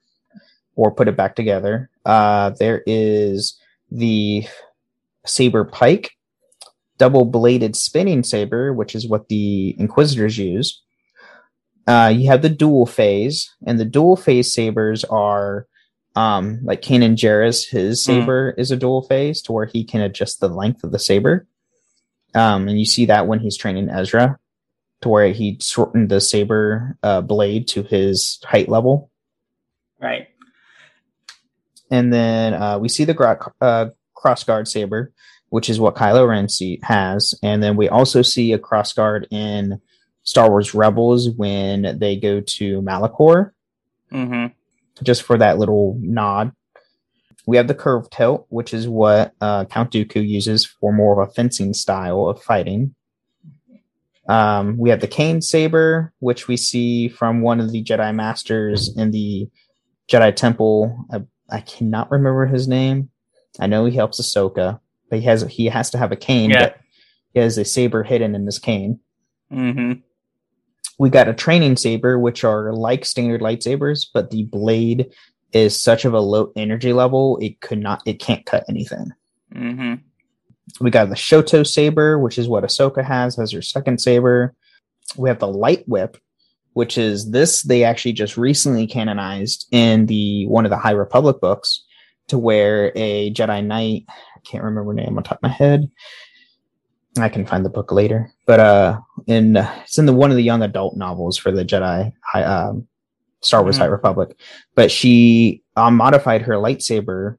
or 0.74 0.90
put 0.90 1.08
it 1.08 1.16
back 1.16 1.36
together. 1.36 1.90
Uh, 2.04 2.50
there 2.58 2.82
is 2.86 3.58
the 3.90 4.46
saber 5.26 5.64
pike, 5.64 6.12
double 6.98 7.24
bladed 7.24 7.76
spinning 7.76 8.22
saber, 8.22 8.72
which 8.72 8.94
is 8.94 9.08
what 9.08 9.28
the 9.28 9.74
Inquisitors 9.78 10.38
use. 10.38 10.82
Uh, 11.86 12.12
you 12.14 12.28
have 12.28 12.42
the 12.42 12.48
dual 12.50 12.84
phase, 12.86 13.54
and 13.66 13.80
the 13.80 13.84
dual 13.84 14.16
phase 14.16 14.52
sabers 14.52 15.04
are 15.04 15.66
um, 16.16 16.60
like 16.64 16.82
Kanan 16.82 17.14
Jarrus, 17.16 17.68
his 17.68 18.02
Mm. 18.02 18.04
saber 18.04 18.54
is 18.58 18.70
a 18.70 18.76
dual 18.76 19.02
phase 19.02 19.40
to 19.42 19.52
where 19.52 19.66
he 19.66 19.84
can 19.84 20.00
adjust 20.00 20.40
the 20.40 20.48
length 20.48 20.82
of 20.82 20.90
the 20.90 20.98
saber. 20.98 21.46
Um, 22.34 22.68
and 22.68 22.78
you 22.78 22.84
see 22.84 23.06
that 23.06 23.26
when 23.26 23.38
he's 23.38 23.56
training 23.56 23.88
Ezra, 23.88 24.38
to 25.00 25.08
where 25.08 25.28
he 25.32 25.58
shortened 25.60 26.08
the 26.08 26.20
saber 26.20 26.98
uh, 27.02 27.20
blade 27.20 27.68
to 27.68 27.84
his 27.84 28.40
height 28.44 28.68
level. 28.68 29.10
Right. 30.00 30.28
And 31.90 32.12
then 32.12 32.54
uh, 32.54 32.78
we 32.78 32.88
see 32.88 33.04
the 33.04 33.14
gra- 33.14 33.52
uh, 33.60 33.86
cross 34.14 34.44
guard 34.44 34.68
saber, 34.68 35.12
which 35.48 35.70
is 35.70 35.80
what 35.80 35.94
Kylo 35.94 36.28
Ren 36.28 36.48
see- 36.48 36.80
has. 36.82 37.34
And 37.42 37.62
then 37.62 37.76
we 37.76 37.88
also 37.88 38.22
see 38.22 38.52
a 38.52 38.58
cross 38.58 38.92
guard 38.92 39.26
in 39.30 39.80
Star 40.22 40.50
Wars 40.50 40.74
Rebels 40.74 41.30
when 41.30 41.98
they 41.98 42.16
go 42.16 42.40
to 42.40 42.82
Malachor, 42.82 43.52
hmm 44.10 44.46
just 45.02 45.22
for 45.22 45.38
that 45.38 45.58
little 45.58 45.96
nod. 46.02 46.52
We 47.46 47.56
have 47.56 47.68
the 47.68 47.74
curved 47.74 48.12
hilt, 48.14 48.46
which 48.50 48.74
is 48.74 48.88
what 48.88 49.32
uh, 49.40 49.64
Count 49.66 49.92
Dooku 49.92 50.26
uses 50.26 50.66
for 50.66 50.92
more 50.92 51.22
of 51.22 51.28
a 51.28 51.32
fencing 51.32 51.72
style 51.72 52.26
of 52.26 52.42
fighting. 52.42 52.94
Um, 54.28 54.76
we 54.76 54.90
have 54.90 55.00
the 55.00 55.06
cane 55.06 55.40
saber, 55.40 56.12
which 56.18 56.48
we 56.48 56.56
see 56.58 57.08
from 57.08 57.40
one 57.40 57.60
of 57.60 57.72
the 57.72 57.82
Jedi 57.82 58.14
Masters 58.14 58.94
in 58.94 59.12
the 59.12 59.48
Jedi 60.10 60.34
Temple. 60.34 61.06
I, 61.10 61.22
I 61.50 61.60
cannot 61.60 62.10
remember 62.10 62.46
his 62.46 62.68
name. 62.68 63.10
I 63.58 63.66
know 63.66 63.84
he 63.84 63.96
helps 63.96 64.20
Ahsoka, 64.20 64.80
but 65.08 65.18
he 65.18 65.24
has 65.24 65.42
he 65.42 65.66
has 65.66 65.90
to 65.90 65.98
have 65.98 66.12
a 66.12 66.16
cane. 66.16 66.50
Yeah. 66.50 66.60
But 66.60 66.76
he 67.34 67.40
has 67.40 67.58
a 67.58 67.64
saber 67.64 68.02
hidden 68.02 68.34
in 68.34 68.44
this 68.44 68.58
cane. 68.58 69.00
hmm 69.50 69.92
We 70.98 71.10
got 71.10 71.28
a 71.28 71.34
training 71.34 71.76
saber, 71.76 72.18
which 72.18 72.44
are 72.44 72.72
like 72.72 73.04
standard 73.04 73.40
lightsabers, 73.40 74.06
but 74.12 74.30
the 74.30 74.44
blade 74.44 75.10
is 75.52 75.80
such 75.80 76.04
of 76.04 76.12
a 76.12 76.20
low 76.20 76.52
energy 76.56 76.92
level 76.92 77.38
it 77.40 77.60
could 77.62 77.78
not 77.78 78.02
it 78.04 78.20
can't 78.20 78.44
cut 78.44 78.64
anything. 78.68 79.12
hmm 79.52 79.94
We 80.80 80.90
got 80.90 81.08
the 81.08 81.14
Shoto 81.14 81.66
saber, 81.66 82.18
which 82.18 82.38
is 82.38 82.48
what 82.48 82.64
Ahsoka 82.64 83.02
has 83.04 83.38
as 83.38 83.52
her 83.52 83.62
second 83.62 84.00
saber. 84.00 84.54
We 85.16 85.30
have 85.30 85.38
the 85.38 85.48
light 85.48 85.88
whip, 85.88 86.18
which 86.78 86.96
is 86.96 87.32
this 87.32 87.62
they 87.62 87.82
actually 87.82 88.12
just 88.12 88.36
recently 88.36 88.86
canonized 88.86 89.66
in 89.72 90.06
the 90.06 90.46
one 90.46 90.64
of 90.64 90.70
the 90.70 90.78
High 90.78 90.92
Republic 90.92 91.40
books, 91.40 91.84
to 92.28 92.38
where 92.38 92.92
a 92.94 93.32
Jedi 93.32 93.66
Knight, 93.66 94.04
I 94.08 94.40
can't 94.44 94.62
remember 94.62 94.94
name 94.94 95.18
on 95.18 95.24
top 95.24 95.38
of 95.38 95.42
my 95.42 95.48
head. 95.48 95.90
I 97.18 97.30
can 97.30 97.44
find 97.44 97.64
the 97.64 97.68
book 97.68 97.90
later, 97.90 98.30
but 98.46 98.60
uh, 98.60 99.00
in 99.26 99.56
it's 99.56 99.98
in 99.98 100.06
the 100.06 100.12
one 100.12 100.30
of 100.30 100.36
the 100.36 100.42
young 100.44 100.62
adult 100.62 100.96
novels 100.96 101.36
for 101.36 101.50
the 101.50 101.64
Jedi 101.64 102.12
High, 102.22 102.44
um, 102.44 102.86
Star 103.40 103.64
Wars 103.64 103.74
Mhm. 103.74 103.80
High 103.80 103.86
Republic. 103.86 104.38
But 104.76 104.92
she 104.92 105.64
uh, 105.74 105.90
modified 105.90 106.42
her 106.42 106.54
lightsaber 106.54 107.38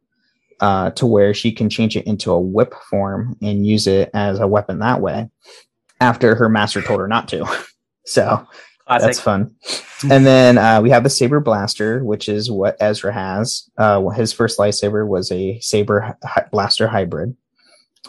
uh, 0.59 0.91
to 0.91 1.05
where 1.05 1.33
she 1.33 1.53
can 1.53 1.69
change 1.69 1.95
it 1.95 2.05
into 2.05 2.33
a 2.33 2.39
whip 2.41 2.73
form 2.89 3.37
and 3.41 3.65
use 3.65 3.87
it 3.87 4.09
as 4.13 4.41
a 4.41 4.47
weapon 4.47 4.79
that 4.79 4.99
way 4.99 5.29
after 6.01 6.35
her 6.35 6.49
master 6.49 6.81
told 6.81 6.99
her 6.99 7.07
not 7.07 7.29
to. 7.29 7.45
so 8.05 8.45
Classic. 8.97 9.07
that's 9.07 9.19
fun. 9.19 9.55
And 10.09 10.25
then 10.25 10.57
uh, 10.57 10.81
we 10.81 10.89
have 10.89 11.03
the 11.03 11.09
saber 11.09 11.39
blaster, 11.39 12.03
which 12.03 12.27
is 12.27 12.49
what 12.49 12.77
Ezra 12.79 13.13
has. 13.13 13.69
Uh, 13.77 14.07
his 14.09 14.33
first 14.33 14.57
lightsaber 14.57 15.07
was 15.07 15.31
a 15.31 15.59
saber 15.59 16.17
hy- 16.23 16.47
blaster 16.51 16.87
hybrid. 16.87 17.35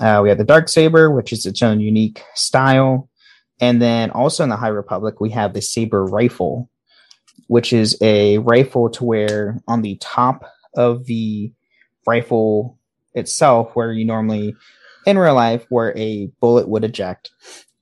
Uh, 0.01 0.21
we 0.23 0.31
have 0.31 0.39
the 0.39 0.45
dark 0.45 0.69
saber, 0.69 1.11
which 1.11 1.33
is 1.33 1.45
its 1.45 1.63
own 1.63 1.81
unique 1.81 2.23
style. 2.35 3.11
And 3.61 3.83
then 3.83 4.11
also 4.11 4.43
in 4.43 4.49
the 4.49 4.57
High 4.57 4.69
Republic, 4.69 5.21
we 5.21 5.31
have 5.31 5.53
the 5.53 5.61
saber 5.61 6.05
rifle, 6.05 6.71
which 7.49 7.73
is 7.73 7.99
a 8.01 8.39
rifle 8.39 8.89
to 8.91 9.05
where 9.05 9.61
on 9.69 9.83
the 9.83 9.97
top 10.01 10.45
of 10.75 11.05
the 11.05 11.53
rifle 12.07 12.79
itself, 13.13 13.73
where 13.75 13.93
you 13.93 14.07
normally 14.07 14.55
in 15.07 15.19
real 15.19 15.35
life, 15.35 15.67
where 15.69 15.97
a 15.99 16.31
bullet 16.41 16.69
would 16.69 16.85
eject, 16.85 17.31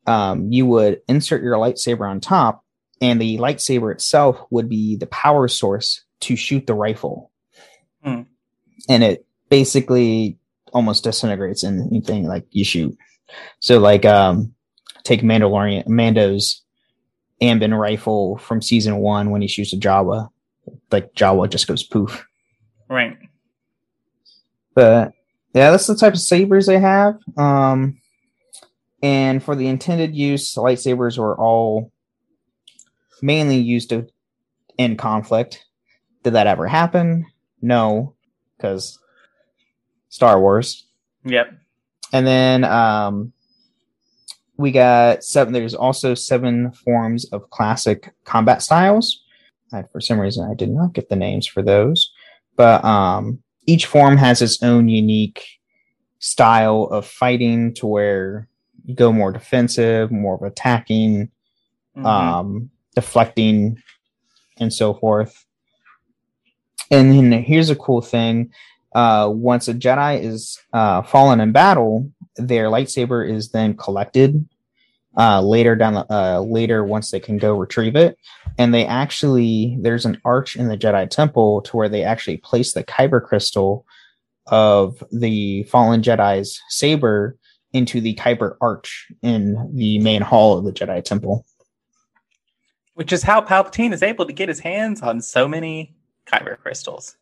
um, 0.07 0.51
you 0.51 0.67
would 0.67 1.01
insert 1.09 1.43
your 1.43 1.57
lightsaber 1.57 2.09
on 2.09 2.21
top, 2.21 2.65
and 3.01 3.21
the 3.21 3.39
lightsaber 3.39 3.93
itself 3.93 4.41
would 4.51 4.69
be 4.69 4.97
the 4.97 5.07
power 5.07 5.49
source 5.49 6.03
to 6.21 6.37
shoot 6.37 6.67
the 6.67 6.75
rifle. 6.75 7.31
Hmm. 8.03 8.23
And 8.89 9.03
it 9.03 9.27
basically 9.49 10.39
almost 10.73 11.05
disintegrates 11.05 11.65
anything 11.65 12.27
like 12.27 12.47
you 12.51 12.65
shoot. 12.65 12.97
So, 13.61 13.79
like, 13.79 14.05
um, 14.05 14.55
take 15.05 15.23
Mandalorian 15.23 15.87
Mando's 15.87 16.63
Amban 17.41 17.79
rifle 17.79 18.39
from 18.39 18.63
season 18.63 18.97
one 18.99 19.31
when 19.31 19.43
he 19.43 19.49
shoots 19.49 19.73
a 19.73 19.77
Jawa. 19.77 20.29
Like 20.91 21.15
Jawa 21.15 21.49
just 21.49 21.67
goes 21.67 21.83
poof. 21.83 22.27
Right. 22.89 23.17
But 24.75 25.13
yeah, 25.55 25.71
that's 25.71 25.87
the 25.87 25.95
type 25.95 26.15
of 26.15 26.21
sabers 26.21 26.67
they 26.67 26.79
have. 26.79 27.19
Um, 27.37 28.01
and 29.03 29.43
for 29.43 29.55
the 29.55 29.69
intended 29.69 30.15
use, 30.15 30.55
lightsabers 30.55 31.19
were 31.19 31.39
all 31.39 31.93
mainly 33.23 33.57
used 33.57 33.91
to 33.91 34.07
end 34.79 34.99
conflict. 34.99 35.65
Did 36.23 36.33
that 36.35 36.47
ever 36.47 36.67
happen? 36.67 37.27
No, 37.63 38.15
because 38.57 38.99
Star 40.09 40.41
Wars. 40.41 40.87
Yep. 41.25 41.53
And 42.13 42.27
then 42.27 42.65
um, 42.65 43.33
we 44.57 44.73
got 44.73 45.23
seven. 45.25 45.53
There's 45.53 45.75
also 45.75 46.15
seven 46.15 46.73
forms 46.73 47.27
of 47.33 47.51
classic 47.51 48.13
combat 48.25 48.63
styles. 48.63 49.23
I, 49.73 49.83
for 49.93 50.01
some 50.01 50.19
reason, 50.19 50.49
I 50.51 50.55
did 50.55 50.71
not 50.71 50.95
get 50.95 51.09
the 51.09 51.17
names 51.17 51.47
for 51.47 51.63
those, 51.63 52.11
but 52.57 52.83
um, 52.85 53.43
each 53.67 53.85
form 53.87 54.17
has 54.17 54.41
its 54.41 54.63
own 54.63 54.89
unique 54.89 55.45
style 56.21 56.85
of 56.85 57.07
fighting 57.07 57.75
to 57.75 57.87
where 57.87 58.49
you 58.87 58.95
go 58.95 59.13
more 59.13 59.31
defensive, 59.31 60.11
more 60.11 60.35
of 60.37 60.43
attacking, 60.43 61.31
Mhm. 61.97 62.07
um, 62.07 62.71
deflecting, 63.01 63.79
and 64.59 64.73
so 64.73 64.95
forth. 64.95 65.45
And 66.91 67.13
then 67.13 67.43
here's 67.43 67.71
a 67.71 67.77
cool 67.77 68.01
thing: 68.01 68.53
uh, 68.95 69.31
once 69.33 69.69
a 69.69 69.75
Jedi 69.75 70.23
is 70.23 70.59
uh, 70.73 71.03
fallen 71.03 71.41
in 71.41 71.53
battle, 71.53 72.11
their 72.37 72.67
lightsaber 72.67 73.29
is 73.29 73.51
then 73.51 73.77
collected 73.77 74.49
uh, 75.17 75.41
later 75.41 75.75
down 75.75 75.95
the 75.95 76.13
uh, 76.13 76.41
later 76.41 76.85
once 76.85 77.11
they 77.11 77.21
can 77.21 77.39
go 77.39 77.57
retrieve 77.57 77.97
it. 77.97 78.17
And 78.57 78.73
they 78.73 78.87
actually 78.87 79.77
there's 79.81 80.07
an 80.07 80.21
arch 80.25 80.57
in 80.57 80.69
the 80.69 80.79
Jedi 80.79 81.09
Temple 81.11 81.63
to 81.63 81.77
where 81.77 81.89
they 81.89 82.05
actually 82.05 82.39
place 82.39 82.73
the 82.73 82.85
Kyber 82.85 83.23
crystal 83.23 83.85
of 84.47 85.03
the 85.13 85.65
fallen 85.65 86.03
Jedi's 86.03 86.61
saber 86.69 87.37
into 87.73 88.01
the 88.01 88.15
Kyber 88.15 88.57
arch 88.61 89.09
in 89.23 89.71
the 89.75 89.99
main 89.99 90.23
hall 90.23 90.57
of 90.57 90.65
the 90.65 90.73
Jedi 90.73 91.05
Temple. 91.05 91.45
Which 92.99 93.13
is 93.13 93.23
how 93.23 93.41
Palpatine 93.41 93.93
is 93.93 94.03
able 94.03 94.27
to 94.27 94.33
get 94.33 94.49
his 94.49 94.59
hands 94.59 95.03
on 95.03 95.21
so 95.21 95.47
many 95.47 95.95
Kyber 96.27 96.59
crystals. 96.59 97.17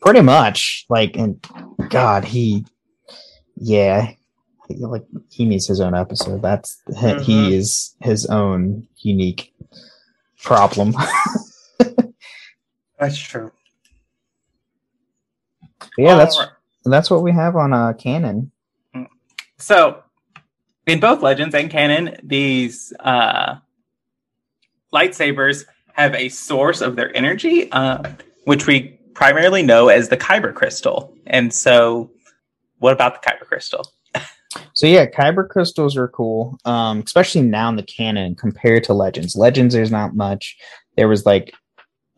Pretty 0.00 0.20
much, 0.20 0.86
like, 0.88 1.16
and 1.16 1.44
God, 1.90 2.24
he, 2.24 2.64
yeah, 3.56 4.12
he- 4.68 4.76
like 4.76 5.02
he 5.28 5.44
needs 5.44 5.66
his 5.66 5.80
own 5.80 5.92
episode. 5.96 6.40
That's 6.40 6.80
he, 6.86 6.92
Mhm. 6.94 7.20
he 7.22 7.54
is 7.56 7.96
his 8.00 8.26
own 8.26 8.86
unique 8.98 9.52
problem. 10.40 10.94
That's 13.00 13.18
true. 13.18 13.50
yeah, 15.96 16.14
that's 16.14 16.36
Alright. 16.36 16.52
that's 16.84 17.10
what 17.10 17.22
we 17.24 17.32
have 17.32 17.56
on 17.56 17.72
uh 17.72 17.92
canon. 17.94 18.50
So, 19.56 20.02
in 20.86 21.00
both 21.00 21.22
Legends 21.22 21.54
and 21.56 21.70
canon, 21.70 22.16
these 22.22 22.92
uh, 23.00 23.56
lightsabers 24.92 25.64
have 25.94 26.14
a 26.14 26.28
source 26.28 26.80
of 26.80 26.96
their 26.96 27.14
energy, 27.16 27.70
uh, 27.72 28.10
which 28.44 28.66
we 28.66 28.98
primarily 29.14 29.62
know 29.62 29.88
as 29.88 30.08
the 30.08 30.16
Kyber 30.16 30.54
crystal. 30.54 31.14
And 31.26 31.52
so, 31.52 32.10
what 32.78 32.92
about 32.92 33.20
the 33.20 33.28
Kyber 33.28 33.46
crystal? 33.46 33.84
So 34.72 34.86
yeah, 34.86 35.06
kyber 35.06 35.48
crystals 35.48 35.96
are 35.96 36.08
cool, 36.08 36.58
um, 36.64 37.02
especially 37.04 37.42
now 37.42 37.68
in 37.68 37.76
the 37.76 37.82
canon 37.82 38.34
compared 38.34 38.84
to 38.84 38.94
legends. 38.94 39.36
Legends, 39.36 39.74
there's 39.74 39.90
not 39.90 40.14
much. 40.14 40.56
There 40.96 41.08
was 41.08 41.26
like, 41.26 41.54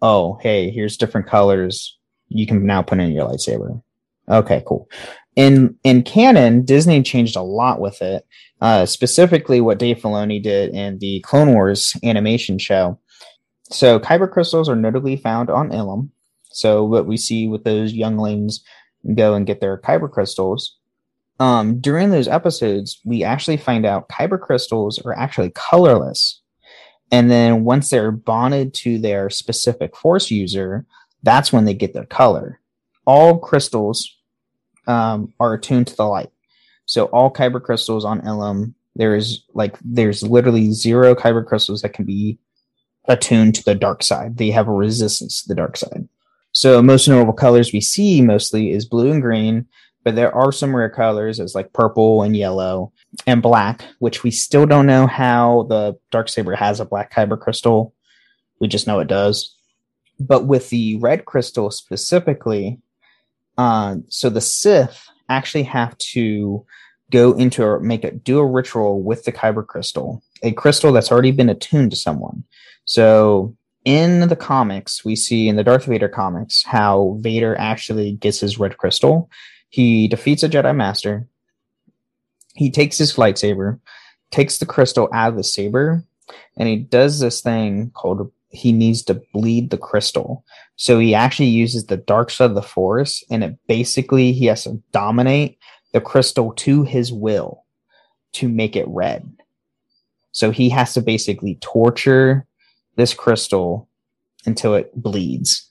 oh, 0.03 0.39
hey, 0.41 0.71
here's 0.71 0.97
different 0.97 1.27
colors. 1.27 1.99
You 2.29 2.47
can 2.47 2.65
now 2.65 2.83
put 2.83 3.01
in 3.01 3.11
your 3.13 3.29
lightsaber. 3.29 3.83
Okay, 4.29 4.63
cool. 4.67 4.89
In 5.37 5.77
in 5.85 6.03
canon, 6.03 6.65
Disney 6.65 7.03
changed 7.03 7.37
a 7.37 7.43
lot 7.43 7.81
with 7.81 8.01
it. 8.03 8.25
Uh, 8.61 8.85
specifically, 8.85 9.61
what 9.61 9.79
Dave 9.79 9.99
Filoni 9.99 10.43
did 10.43 10.75
in 10.75 10.99
the 10.99 11.21
Clone 11.21 11.55
Wars 11.55 11.97
animation 12.05 12.59
show. 12.59 12.99
So 13.71 13.99
kyber 13.99 14.31
crystals 14.31 14.69
are 14.69 14.77
notably 14.77 15.17
found 15.17 15.49
on 15.49 15.71
Ilum. 15.71 16.11
So 16.53 16.85
what 16.85 17.07
we 17.07 17.17
see 17.17 17.49
with 17.49 17.65
those 17.65 17.93
younglings 17.93 18.63
go 19.15 19.35
and 19.35 19.47
get 19.47 19.61
their 19.61 19.79
kyber 19.79 20.11
crystals 20.11 20.77
um, 21.41 21.81
during 21.81 22.11
those 22.11 22.29
episodes, 22.29 23.01
we 23.03 23.25
actually 23.25 23.57
find 23.57 23.87
out 23.87 24.11
kyber 24.11 24.39
crystals 24.39 24.99
are 25.01 25.17
actually 25.17 25.51
colorless. 25.51 26.43
And 27.11 27.31
then 27.31 27.65
once 27.65 27.89
they're 27.89 28.13
bonded 28.13 28.75
to 28.75 28.99
their 28.99 29.31
specific 29.31 29.97
force 29.97 30.31
user, 30.31 30.85
that's 31.23 31.51
when 31.51 31.65
they 31.65 31.75
get 31.75 31.95
their 31.95 32.05
color. 32.05 32.61
All 33.07 33.39
crystals 33.39 34.19
um, 34.87 35.33
are 35.41 35.55
attuned 35.55 35.87
to 35.89 35.97
the 35.97 36.05
light. 36.05 36.31
So 36.91 37.05
all 37.05 37.31
kyber 37.31 37.63
crystals 37.63 38.05
on 38.05 38.21
Ilum, 38.23 38.75
there's 38.97 39.45
like 39.55 39.79
there's 39.85 40.25
literally 40.25 40.73
zero 40.73 41.15
kyber 41.15 41.47
crystals 41.47 41.83
that 41.83 41.93
can 41.93 42.05
be 42.05 42.37
attuned 43.05 43.55
to 43.55 43.63
the 43.63 43.77
dark 43.77 44.03
side. 44.03 44.39
They 44.39 44.51
have 44.51 44.67
a 44.67 44.73
resistance 44.73 45.41
to 45.41 45.49
the 45.49 45.55
dark 45.55 45.77
side. 45.77 46.09
So 46.51 46.83
most 46.83 47.07
notable 47.07 47.33
colors 47.33 47.73
we 47.73 47.81
see 47.81 48.21
mostly 48.23 48.73
is 48.73 48.87
blue 48.87 49.13
and 49.13 49.23
green, 49.23 49.69
but 50.03 50.17
there 50.17 50.35
are 50.35 50.51
some 50.51 50.75
rare 50.75 50.91
colors 50.91 51.39
as 51.39 51.55
like 51.55 51.73
purple 51.73 52.25
and 52.25 52.37
yellow 52.37 52.93
and 53.25 53.41
black, 53.41 53.85
which 54.01 54.25
we 54.25 54.33
still 54.33 54.67
don't 54.67 54.87
know 54.87 55.07
how 55.07 55.67
the 55.69 55.97
dark 56.11 56.29
saber 56.29 56.57
has 56.57 56.81
a 56.81 56.85
black 56.85 57.15
kyber 57.15 57.39
crystal. 57.39 57.95
We 58.59 58.67
just 58.67 58.89
know 58.89 58.99
it 58.99 59.07
does. 59.07 59.55
But 60.19 60.47
with 60.47 60.71
the 60.71 60.97
red 60.97 61.25
crystal 61.25 61.71
specifically, 61.71 62.81
uh, 63.57 63.99
so 64.09 64.29
the 64.29 64.41
Sith 64.41 65.07
actually 65.31 65.63
have 65.65 65.97
to 65.99 66.65
go 67.11 67.33
into 67.33 67.65
or 67.65 67.81
make 67.81 68.05
a 68.05 68.11
do 68.13 68.39
a 68.39 68.47
ritual 68.47 69.03
with 69.03 69.25
the 69.25 69.33
kyber 69.33 69.67
crystal, 69.67 70.23
a 70.43 70.53
crystal 70.53 70.93
that's 70.93 71.11
already 71.11 71.33
been 71.33 71.49
attuned 71.49 71.91
to 71.91 71.97
someone. 71.97 72.45
So 72.85 73.57
in 73.85 74.29
the 74.29 74.37
comics, 74.37 75.05
we 75.05 75.17
see 75.17 75.49
in 75.49 75.57
the 75.57 75.65
Darth 75.65 75.87
Vader 75.87 76.09
comics 76.09 76.63
how 76.65 77.17
Vader 77.21 77.57
actually 77.59 78.13
gets 78.13 78.41
his 78.41 78.59
red 78.59 78.77
crystal. 78.77 79.31
He 79.71 80.09
defeats 80.09 80.43
a 80.43 80.49
Jedi 80.49 80.75
Master. 80.75 81.27
He 82.55 82.71
takes 82.71 82.99
his 82.99 83.15
lightsaber, 83.15 83.81
takes 84.31 84.59
the 84.59 84.67
crystal 84.67 85.09
out 85.13 85.31
of 85.31 85.37
the 85.37 85.45
saber, 85.45 86.05
and 86.57 86.69
he 86.69 86.77
does 86.77 87.21
this 87.21 87.41
thing 87.41 87.91
called 87.95 88.31
he 88.51 88.73
needs 88.73 89.03
to 89.05 89.23
bleed 89.33 89.71
the 89.71 89.79
crystal. 89.79 90.45
So 90.81 90.99
he 90.99 91.15
actually 91.15 91.51
uses 91.51 91.85
the 91.85 91.99
dark 91.99 92.31
side 92.31 92.49
of 92.49 92.55
the 92.55 92.63
force, 92.63 93.23
and 93.31 93.45
it 93.45 93.59
basically 93.69 94.33
he 94.33 94.47
has 94.47 94.65
to 94.65 94.83
dominate 94.93 95.59
the 95.93 96.01
crystal 96.01 96.55
to 96.55 96.85
his 96.85 97.13
will 97.13 97.65
to 98.33 98.49
make 98.49 98.77
it 98.77 98.89
red. 98.89 99.31
So 100.33 100.51
he 100.51 100.71
has 100.71 100.95
to 100.95 101.03
basically 101.03 101.59
torture 101.61 102.47
this 102.97 103.13
crystal 103.13 103.91
until 104.47 104.75
it 104.75 104.91
bleeds. 104.97 105.69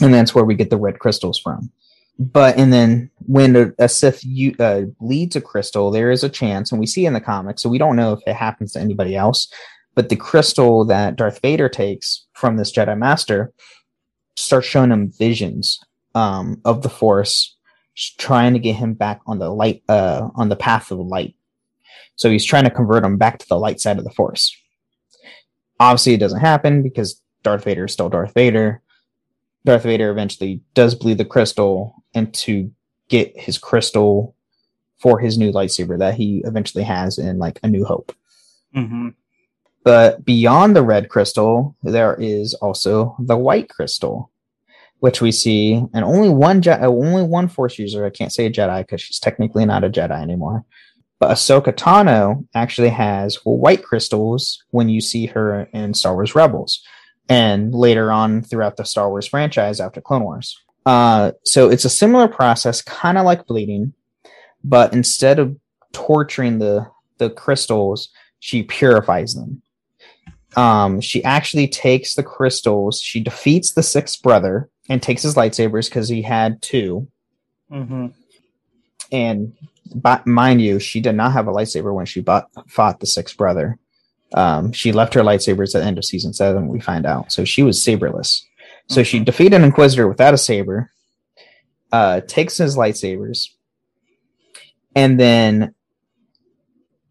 And 0.00 0.12
that's 0.12 0.34
where 0.34 0.44
we 0.44 0.56
get 0.56 0.70
the 0.70 0.76
red 0.76 0.98
crystals 0.98 1.38
from. 1.38 1.70
But 2.18 2.58
and 2.58 2.72
then 2.72 3.08
when 3.20 3.54
a, 3.54 3.72
a 3.78 3.88
Sith 3.88 4.24
u- 4.24 4.56
uh, 4.58 4.80
bleeds 4.98 5.36
a 5.36 5.40
crystal, 5.40 5.92
there 5.92 6.10
is 6.10 6.24
a 6.24 6.28
chance, 6.28 6.72
and 6.72 6.80
we 6.80 6.88
see 6.88 7.06
in 7.06 7.12
the 7.12 7.20
comics, 7.20 7.62
so 7.62 7.68
we 7.68 7.78
don't 7.78 7.94
know 7.94 8.14
if 8.14 8.20
it 8.26 8.34
happens 8.34 8.72
to 8.72 8.80
anybody 8.80 9.14
else. 9.14 9.46
But 9.94 10.08
the 10.08 10.16
crystal 10.16 10.84
that 10.86 11.14
Darth 11.14 11.40
Vader 11.40 11.68
takes 11.68 12.23
from 12.34 12.56
this 12.56 12.72
Jedi 12.72 12.96
Master 12.96 13.52
starts 14.36 14.66
showing 14.66 14.90
him 14.90 15.12
visions 15.18 15.80
um, 16.14 16.60
of 16.64 16.82
the 16.82 16.88
Force, 16.88 17.56
trying 18.18 18.52
to 18.52 18.58
get 18.58 18.76
him 18.76 18.94
back 18.94 19.20
on 19.26 19.38
the 19.38 19.50
light, 19.50 19.82
uh, 19.88 20.28
on 20.34 20.48
the 20.48 20.56
path 20.56 20.90
of 20.90 20.98
light. 20.98 21.34
So 22.16 22.30
he's 22.30 22.44
trying 22.44 22.64
to 22.64 22.70
convert 22.70 23.04
him 23.04 23.16
back 23.16 23.38
to 23.38 23.48
the 23.48 23.58
light 23.58 23.80
side 23.80 23.98
of 23.98 24.04
the 24.04 24.10
Force. 24.10 24.56
Obviously, 25.80 26.14
it 26.14 26.20
doesn't 26.20 26.40
happen 26.40 26.82
because 26.82 27.20
Darth 27.42 27.64
Vader 27.64 27.86
is 27.86 27.92
still 27.92 28.08
Darth 28.08 28.34
Vader. 28.34 28.82
Darth 29.64 29.82
Vader 29.82 30.10
eventually 30.10 30.60
does 30.74 30.94
bleed 30.94 31.18
the 31.18 31.24
crystal 31.24 32.04
and 32.14 32.32
to 32.34 32.70
get 33.08 33.38
his 33.38 33.58
crystal 33.58 34.34
for 34.98 35.18
his 35.18 35.36
new 35.36 35.52
lightsaber 35.52 35.98
that 35.98 36.14
he 36.14 36.42
eventually 36.46 36.84
has 36.84 37.18
in 37.18 37.38
like 37.38 37.58
A 37.62 37.68
New 37.68 37.84
Hope. 37.84 38.12
Mm-hmm. 38.74 39.08
But 39.84 40.24
beyond 40.24 40.74
the 40.74 40.82
red 40.82 41.08
crystal, 41.10 41.76
there 41.82 42.14
is 42.14 42.54
also 42.54 43.16
the 43.18 43.36
white 43.36 43.68
crystal, 43.68 44.30
which 45.00 45.20
we 45.20 45.30
see, 45.30 45.74
and 45.74 46.04
only 46.04 46.30
one 46.30 46.62
Je- 46.62 46.70
uh, 46.70 46.88
only 46.88 47.22
one 47.22 47.48
Force 47.48 47.78
user. 47.78 48.04
I 48.04 48.10
can't 48.10 48.32
say 48.32 48.46
a 48.46 48.50
Jedi 48.50 48.80
because 48.80 49.02
she's 49.02 49.20
technically 49.20 49.66
not 49.66 49.84
a 49.84 49.90
Jedi 49.90 50.20
anymore. 50.20 50.64
But 51.20 51.30
Ahsoka 51.30 51.72
Tano 51.72 52.46
actually 52.54 52.88
has 52.88 53.36
white 53.44 53.84
crystals 53.84 54.64
when 54.70 54.88
you 54.88 55.00
see 55.00 55.26
her 55.26 55.68
in 55.72 55.94
Star 55.94 56.14
Wars 56.14 56.34
Rebels 56.34 56.82
and 57.28 57.74
later 57.74 58.10
on 58.10 58.42
throughout 58.42 58.76
the 58.76 58.84
Star 58.84 59.08
Wars 59.08 59.26
franchise 59.26 59.80
after 59.80 60.00
Clone 60.00 60.24
Wars. 60.24 60.58
Uh, 60.86 61.32
so 61.44 61.70
it's 61.70 61.84
a 61.84 61.90
similar 61.90 62.28
process, 62.28 62.82
kind 62.82 63.16
of 63.16 63.24
like 63.24 63.46
bleeding, 63.46 63.94
but 64.62 64.92
instead 64.92 65.38
of 65.38 65.56
torturing 65.92 66.58
the 66.58 66.86
the 67.18 67.30
crystals, 67.30 68.08
she 68.40 68.62
purifies 68.62 69.34
them. 69.34 69.62
Um, 70.56 71.00
she 71.00 71.22
actually 71.24 71.68
takes 71.68 72.14
the 72.14 72.22
crystals. 72.22 73.00
She 73.00 73.20
defeats 73.20 73.72
the 73.72 73.82
sixth 73.82 74.22
brother 74.22 74.68
and 74.88 75.02
takes 75.02 75.22
his 75.22 75.34
lightsabers 75.34 75.88
because 75.88 76.08
he 76.08 76.22
had 76.22 76.62
2 76.62 77.08
Mm-hmm. 77.74 78.06
And 79.12 79.52
but 79.94 80.26
mind 80.26 80.62
you, 80.62 80.78
she 80.78 81.00
did 81.00 81.14
not 81.14 81.32
have 81.32 81.46
a 81.46 81.52
lightsaber 81.52 81.94
when 81.94 82.06
she 82.06 82.20
bought, 82.20 82.48
fought 82.68 83.00
the 83.00 83.06
sixth 83.06 83.36
brother. 83.36 83.78
Um, 84.34 84.72
she 84.72 84.92
left 84.92 85.14
her 85.14 85.20
lightsabers 85.20 85.74
at 85.74 85.80
the 85.80 85.84
end 85.84 85.98
of 85.98 86.04
season 86.04 86.32
seven. 86.32 86.68
We 86.68 86.80
find 86.80 87.06
out, 87.06 87.30
so 87.30 87.44
she 87.44 87.62
was 87.62 87.82
saberless. 87.82 88.44
So 88.88 89.02
she 89.02 89.20
defeated 89.20 89.56
an 89.56 89.64
Inquisitor 89.64 90.08
without 90.08 90.34
a 90.34 90.38
saber. 90.38 90.90
Uh, 91.92 92.20
takes 92.22 92.56
his 92.56 92.76
lightsabers, 92.76 93.50
and 94.96 95.20
then 95.20 95.74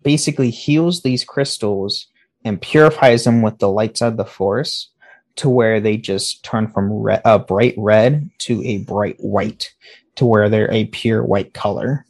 basically 0.01 0.49
heals 0.49 1.01
these 1.01 1.23
crystals 1.23 2.08
and 2.45 2.62
purifies 2.62 3.23
them 3.23 3.41
with 3.41 3.60
the 3.60 3.69
light 3.69 3.97
side 3.97 4.08
of 4.13 4.17
the 4.17 4.25
Force 4.25 4.89
to 5.36 5.49
where 5.49 5.79
they 5.79 5.97
just 5.97 6.43
turn 6.43 6.67
from 6.67 7.08
a 7.25 7.39
bright 7.39 7.73
red 7.77 8.29
to 8.39 8.63
a 8.63 8.79
bright 8.79 9.15
white, 9.19 9.73
to 10.15 10.25
where 10.25 10.49
they're 10.49 10.71
a 10.71 10.86
pure 10.86 11.23
white 11.23 11.53
color, 11.53 12.06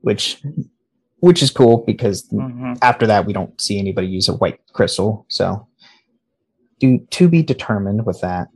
which 0.00 0.42
which 1.20 1.42
is 1.42 1.50
cool 1.50 1.84
because 1.86 2.26
Mm-hmm. 2.28 2.74
after 2.82 3.06
that 3.06 3.26
we 3.26 3.32
don't 3.32 3.60
see 3.60 3.78
anybody 3.78 4.06
use 4.08 4.28
a 4.28 4.34
white 4.34 4.60
crystal 4.72 5.24
so. 5.28 5.68
Do 6.80 6.98
to 6.98 7.28
be 7.28 7.42
determined 7.42 8.04
with 8.06 8.20
that. 8.22 8.48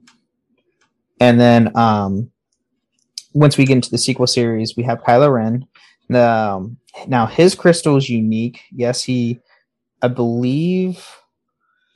And 1.20 1.38
then 1.38 1.76
um 1.76 2.30
once 3.34 3.56
we 3.58 3.66
get 3.66 3.74
into 3.74 3.90
the 3.90 3.98
sequel 3.98 4.26
series 4.26 4.76
we 4.76 4.82
have 4.84 5.02
kylo 5.02 5.32
ren. 5.32 5.66
Um, 6.18 6.78
now 7.06 7.26
his 7.26 7.54
crystal 7.54 7.96
is 7.96 8.08
unique. 8.08 8.62
Yes 8.72 9.02
he 9.04 9.38
i 10.02 10.08
believe 10.08 11.06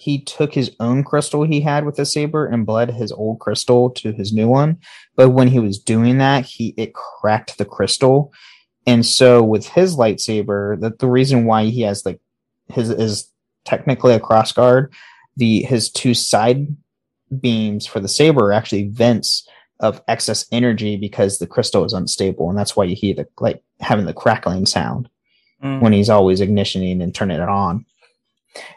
he 0.00 0.18
took 0.18 0.54
his 0.54 0.74
own 0.80 1.04
crystal 1.04 1.44
he 1.44 1.60
had 1.60 1.84
with 1.84 1.96
the 1.96 2.06
saber 2.06 2.46
and 2.46 2.64
bled 2.64 2.90
his 2.90 3.12
old 3.12 3.38
crystal 3.38 3.90
to 3.90 4.12
his 4.12 4.32
new 4.32 4.48
one. 4.48 4.78
But 5.14 5.28
when 5.28 5.48
he 5.48 5.58
was 5.58 5.78
doing 5.78 6.16
that 6.16 6.46
he 6.46 6.72
it 6.78 6.94
cracked 6.94 7.58
the 7.58 7.66
crystal. 7.66 8.32
And 8.86 9.04
so 9.04 9.42
with 9.42 9.66
his 9.66 9.96
lightsaber, 9.96 10.80
that 10.80 11.00
the 11.00 11.06
reason 11.06 11.44
why 11.44 11.64
he 11.64 11.82
has 11.82 12.06
like 12.06 12.18
his 12.68 12.88
is 12.88 13.30
technically 13.66 14.14
a 14.14 14.20
cross 14.20 14.52
guard, 14.52 14.90
the 15.36 15.64
his 15.64 15.90
two 15.90 16.14
side 16.14 16.74
beams 17.38 17.84
for 17.84 18.00
the 18.00 18.08
saber 18.08 18.46
are 18.46 18.52
actually 18.54 18.88
vents 18.88 19.46
of 19.80 20.00
excess 20.08 20.46
energy 20.50 20.96
because 20.96 21.38
the 21.38 21.46
crystal 21.46 21.84
is 21.84 21.92
unstable, 21.92 22.48
and 22.48 22.58
that's 22.58 22.74
why 22.74 22.84
you 22.84 22.96
hear 22.96 23.14
the 23.14 23.28
like 23.38 23.62
having 23.80 24.06
the 24.06 24.14
crackling 24.14 24.64
sound 24.64 25.10
Mm. 25.62 25.81
when 25.83 25.92
he's 25.92 26.09
always 26.09 26.40
ignitioning 26.40 27.03
and 27.03 27.14
turning 27.14 27.38
it 27.38 27.49
on. 27.49 27.85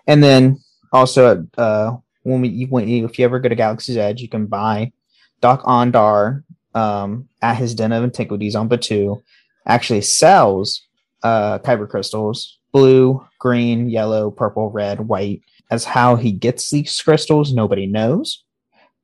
And 0.06 0.22
then 0.22 0.60
also, 0.92 1.48
uh, 1.58 1.96
when 2.24 2.42
we 2.42 2.64
when 2.64 2.90
you, 2.90 3.06
if 3.06 3.18
you 3.18 3.24
ever 3.24 3.40
go 3.40 3.48
to 3.48 3.56
Galaxy's 3.56 3.96
Edge, 3.96 4.22
you 4.22 4.28
can 4.28 4.48
buy 4.48 4.92
Doc 5.40 5.64
Ondar 5.64 6.44
um, 6.76 7.30
at 7.42 7.56
his 7.56 7.74
Den 7.74 7.94
of 7.94 8.04
Antiquities 8.04 8.56
on 8.56 8.68
Batuu. 8.68 9.22
Actually 9.66 10.02
sells 10.02 10.82
uh, 11.24 11.60
kyber 11.60 11.88
crystals, 11.88 12.60
blue, 12.74 13.26
green, 13.40 13.90
yellow, 13.90 14.30
purple, 14.30 14.70
red, 14.70 15.08
white. 15.08 15.42
As 15.72 15.86
how 15.86 16.18
he 16.18 16.34
gets 16.34 16.70
these 16.70 17.02
crystals, 17.02 17.54
nobody 17.54 17.86
knows, 17.86 18.44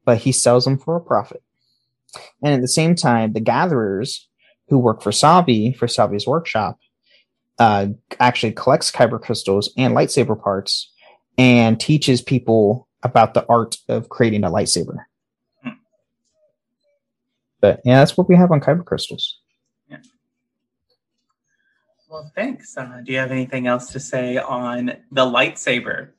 but 0.04 0.18
he 0.18 0.34
sells 0.34 0.66
them 0.66 0.78
for 0.78 0.98
a 0.98 1.02
profit. 1.02 1.42
And 2.44 2.54
at 2.54 2.62
the 2.62 2.68
same 2.68 2.96
time, 2.96 3.32
the 3.32 3.40
gatherers 3.40 4.28
who 4.68 4.78
work 4.78 5.02
for 5.02 5.12
Savi 5.12 5.76
for 5.76 5.88
Savi's 5.88 6.28
workshop 6.28 6.78
uh, 7.60 7.88
actually 8.20 8.54
collects 8.54 8.92
kyber 8.92 9.22
crystals 9.22 9.72
and 9.78 9.94
lightsaber 9.94 10.42
parts 10.42 10.92
and 11.38 11.80
teaches 11.80 12.22
people 12.22 12.88
about 13.04 13.34
the 13.34 13.46
art 13.48 13.78
of 13.88 14.10
creating 14.10 14.44
a 14.44 14.50
lightsaber. 14.50 14.98
Hmm. 15.64 15.70
But 17.62 17.82
yeah, 17.86 18.00
that's 18.00 18.18
what 18.18 18.28
we 18.30 18.36
have 18.36 18.52
on 18.52 18.62
kyber 18.62 18.86
crystals. 18.86 19.40
Yeah. 19.90 19.98
Well, 22.10 22.32
thanks. 22.36 22.76
Uh, 22.78 23.02
do 23.04 23.12
you 23.12 23.20
have 23.20 23.32
anything 23.32 23.68
else 23.68 23.92
to 23.92 24.00
say 24.00 24.38
on 24.38 24.88
the 25.12 25.26
lightsaber? 25.26 26.10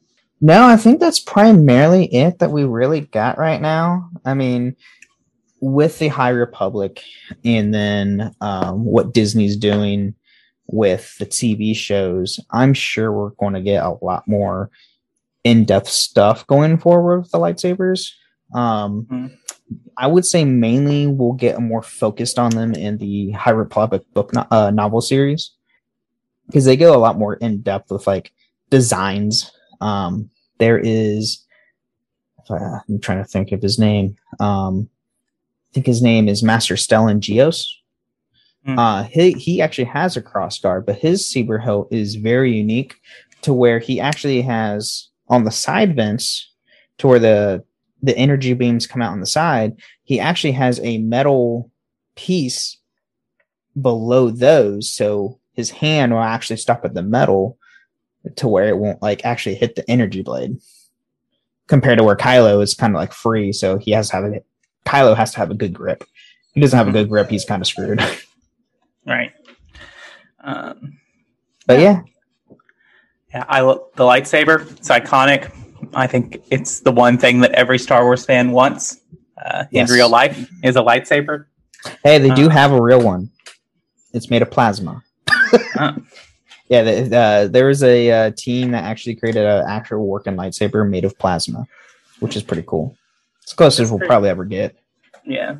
No, 0.42 0.66
I 0.66 0.76
think 0.76 1.00
that's 1.00 1.20
primarily 1.20 2.06
it 2.14 2.38
that 2.38 2.50
we 2.50 2.64
really 2.64 3.02
got 3.02 3.36
right 3.36 3.60
now. 3.60 4.08
I 4.24 4.32
mean, 4.32 4.74
with 5.60 5.98
the 5.98 6.08
High 6.08 6.30
Republic 6.30 7.02
and 7.44 7.74
then 7.74 8.34
um, 8.40 8.84
what 8.84 9.12
Disney's 9.12 9.56
doing 9.56 10.14
with 10.72 11.16
the 11.18 11.26
TV 11.26 11.74
shows, 11.74 12.38
I'm 12.50 12.74
sure 12.74 13.12
we're 13.12 13.30
going 13.30 13.54
to 13.54 13.60
get 13.60 13.82
a 13.84 13.96
lot 14.04 14.26
more 14.28 14.70
in 15.44 15.64
depth 15.64 15.88
stuff 15.88 16.46
going 16.46 16.78
forward 16.78 17.20
with 17.20 17.30
the 17.30 17.38
lightsabers. 17.38 18.10
Um, 18.54 19.06
Mhm. 19.10 19.36
I 19.96 20.06
would 20.08 20.26
say 20.26 20.44
mainly 20.44 21.06
we'll 21.06 21.32
get 21.34 21.60
more 21.60 21.82
focused 21.82 22.38
on 22.38 22.50
them 22.50 22.74
in 22.74 22.98
the 22.98 23.30
High 23.32 23.52
Republic 23.52 24.02
book 24.14 24.34
no- 24.34 24.46
uh, 24.50 24.70
novel 24.70 25.00
series 25.00 25.52
because 26.46 26.64
they 26.64 26.76
go 26.76 26.94
a 26.94 26.98
lot 26.98 27.18
more 27.18 27.34
in 27.34 27.60
depth 27.62 27.90
with 27.92 28.06
like 28.06 28.32
designs. 28.70 29.52
Um, 29.80 30.30
there 30.58 30.78
is, 30.78 31.46
uh, 32.48 32.80
I'm 32.88 32.98
trying 33.00 33.22
to 33.22 33.28
think 33.30 33.52
of 33.52 33.62
his 33.62 33.78
name. 33.78 34.16
Um, 34.40 34.88
I 35.70 35.74
think 35.74 35.86
his 35.86 36.02
name 36.02 36.28
is 36.28 36.42
Master 36.42 36.74
Stellan 36.74 37.20
Gios. 37.20 37.64
Hmm. 38.64 38.78
Uh, 38.78 39.02
he 39.04 39.32
he 39.32 39.62
actually 39.62 39.84
has 39.84 40.16
a 40.16 40.22
cross 40.22 40.58
guard, 40.58 40.86
but 40.86 40.98
his 40.98 41.26
saber 41.26 41.58
hilt 41.58 41.88
is 41.92 42.16
very 42.16 42.52
unique 42.52 42.96
to 43.42 43.52
where 43.52 43.78
he 43.78 44.00
actually 44.00 44.42
has 44.42 45.08
on 45.28 45.44
the 45.44 45.50
side 45.50 45.96
vents 45.96 46.52
to 46.98 47.06
where 47.06 47.18
the 47.18 47.64
the 48.02 48.16
energy 48.16 48.54
beams 48.54 48.86
come 48.86 49.02
out 49.02 49.12
on 49.12 49.20
the 49.20 49.26
side. 49.26 49.76
He 50.04 50.20
actually 50.20 50.52
has 50.52 50.80
a 50.80 50.98
metal 50.98 51.70
piece 52.16 52.78
below 53.80 54.30
those, 54.30 54.90
so 54.90 55.38
his 55.54 55.70
hand 55.70 56.12
will 56.12 56.20
actually 56.20 56.56
stop 56.56 56.84
at 56.84 56.94
the 56.94 57.02
metal 57.02 57.58
to 58.36 58.48
where 58.48 58.68
it 58.68 58.78
won't 58.78 59.00
like 59.00 59.24
actually 59.24 59.54
hit 59.54 59.76
the 59.76 59.88
energy 59.90 60.22
blade. 60.22 60.58
Compared 61.66 61.98
to 61.98 62.04
where 62.04 62.16
Kylo 62.16 62.62
is 62.62 62.74
kind 62.74 62.94
of 62.94 62.98
like 62.98 63.12
free, 63.12 63.52
so 63.52 63.78
he 63.78 63.92
has 63.92 64.10
to 64.10 64.16
have 64.16 64.24
it. 64.24 64.44
Kylo 64.86 65.16
has 65.16 65.32
to 65.32 65.38
have 65.38 65.50
a 65.50 65.54
good 65.54 65.72
grip. 65.72 66.02
If 66.02 66.54
he 66.54 66.60
doesn't 66.60 66.76
have 66.76 66.88
a 66.88 66.92
good 66.92 67.08
grip, 67.08 67.30
he's 67.30 67.44
kind 67.44 67.62
of 67.62 67.68
screwed. 67.68 68.02
Right. 69.06 69.32
Um, 70.42 70.98
but 71.66 71.80
yeah, 71.80 72.00
yeah, 73.32 73.44
I 73.48 73.60
lo- 73.60 73.88
the 73.96 74.04
lightsaber. 74.04 74.70
It's 74.72 74.88
iconic. 74.88 75.52
I 75.94 76.06
think 76.06 76.42
it's 76.50 76.80
the 76.80 76.92
one 76.92 77.18
thing 77.18 77.40
that 77.40 77.52
every 77.52 77.78
Star 77.78 78.04
Wars 78.04 78.24
fan 78.24 78.50
wants 78.52 79.00
uh, 79.44 79.64
Yes. 79.70 79.88
in 79.90 79.94
real 79.94 80.08
life 80.08 80.48
is 80.62 80.76
a 80.76 80.80
lightsaber. 80.80 81.46
hey, 82.04 82.18
they 82.18 82.30
do 82.30 82.46
Uh. 82.46 82.50
have 82.50 82.72
a 82.72 82.80
real 82.80 83.00
one. 83.02 83.30
It's 84.12 84.30
made 84.30 84.42
of 84.42 84.50
plasma. 84.50 85.02
Uh, 85.78 85.92
Yeah, 86.68 86.82
the, 86.84 87.16
uh, 87.16 87.48
there 87.48 87.66
was 87.66 87.82
a 87.82 88.10
uh, 88.12 88.30
team 88.36 88.70
that 88.70 88.84
actually 88.84 89.16
created 89.16 89.44
an 89.44 89.64
actual 89.68 90.06
working 90.06 90.36
lightsaber 90.36 90.88
made 90.88 91.04
of 91.04 91.18
plasma, 91.18 91.66
which 92.20 92.36
is 92.36 92.44
pretty 92.44 92.62
cool. 92.64 92.96
It's 93.42 93.52
close 93.54 93.80
as 93.80 93.90
we'll 93.90 93.98
pretty- 93.98 94.08
probably 94.08 94.28
ever 94.28 94.44
get. 94.44 94.76
yeah, 95.26 95.56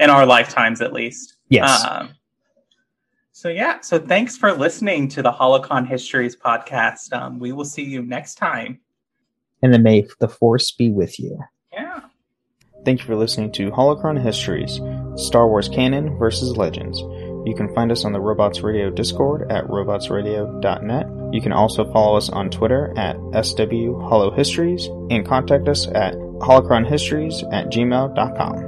in 0.00 0.10
our 0.10 0.26
lifetimes 0.26 0.80
at 0.80 0.92
least. 0.92 1.34
Yes. 1.50 1.84
Um, 1.84 2.10
so 3.38 3.48
yeah, 3.48 3.78
so 3.82 4.00
thanks 4.00 4.36
for 4.36 4.50
listening 4.50 5.06
to 5.10 5.22
the 5.22 5.30
Holocron 5.30 5.86
Histories 5.86 6.34
podcast. 6.34 7.12
Um, 7.12 7.38
we 7.38 7.52
will 7.52 7.64
see 7.64 7.84
you 7.84 8.02
next 8.02 8.34
time. 8.34 8.80
and 9.62 9.72
then 9.72 9.84
may 9.84 10.08
the 10.18 10.26
force 10.26 10.72
be 10.72 10.90
with 10.90 11.20
you. 11.20 11.38
Yeah. 11.72 12.00
Thank 12.84 12.98
you 12.98 13.06
for 13.06 13.14
listening 13.14 13.52
to 13.52 13.70
Holocron 13.70 14.20
Histories, 14.20 14.80
Star 15.14 15.46
Wars 15.46 15.68
Canon 15.68 16.18
versus 16.18 16.56
Legends. 16.56 16.98
You 16.98 17.54
can 17.56 17.72
find 17.76 17.92
us 17.92 18.04
on 18.04 18.12
the 18.12 18.20
Robots 18.20 18.62
Radio 18.62 18.90
Discord 18.90 19.52
at 19.52 19.66
robotsradio.net. 19.66 21.06
You 21.32 21.40
can 21.40 21.52
also 21.52 21.92
follow 21.92 22.16
us 22.16 22.30
on 22.30 22.50
Twitter 22.50 22.92
at 22.98 23.14
SW 23.44 24.00
Holo 24.02 24.34
Histories 24.34 24.86
and 25.10 25.24
contact 25.24 25.68
us 25.68 25.86
at 25.86 26.14
holocronhistories 26.14 27.44
at 27.54 27.66
gmail.com. 27.66 28.67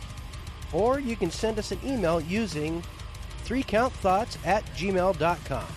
Or 0.73 0.99
you 0.99 1.15
can 1.15 1.31
send 1.31 1.59
us 1.59 1.71
an 1.71 1.79
email 1.85 2.21
using 2.21 2.83
threecountthoughts 3.45 4.37
at 4.45 4.65
gmail.com. 4.75 5.67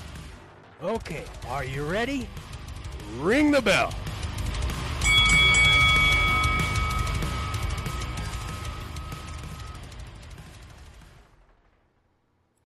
Okay, 0.82 1.24
are 1.48 1.64
you 1.64 1.84
ready? 1.84 2.28
Ring 3.18 3.50
the 3.50 3.62
bell. 3.62 3.92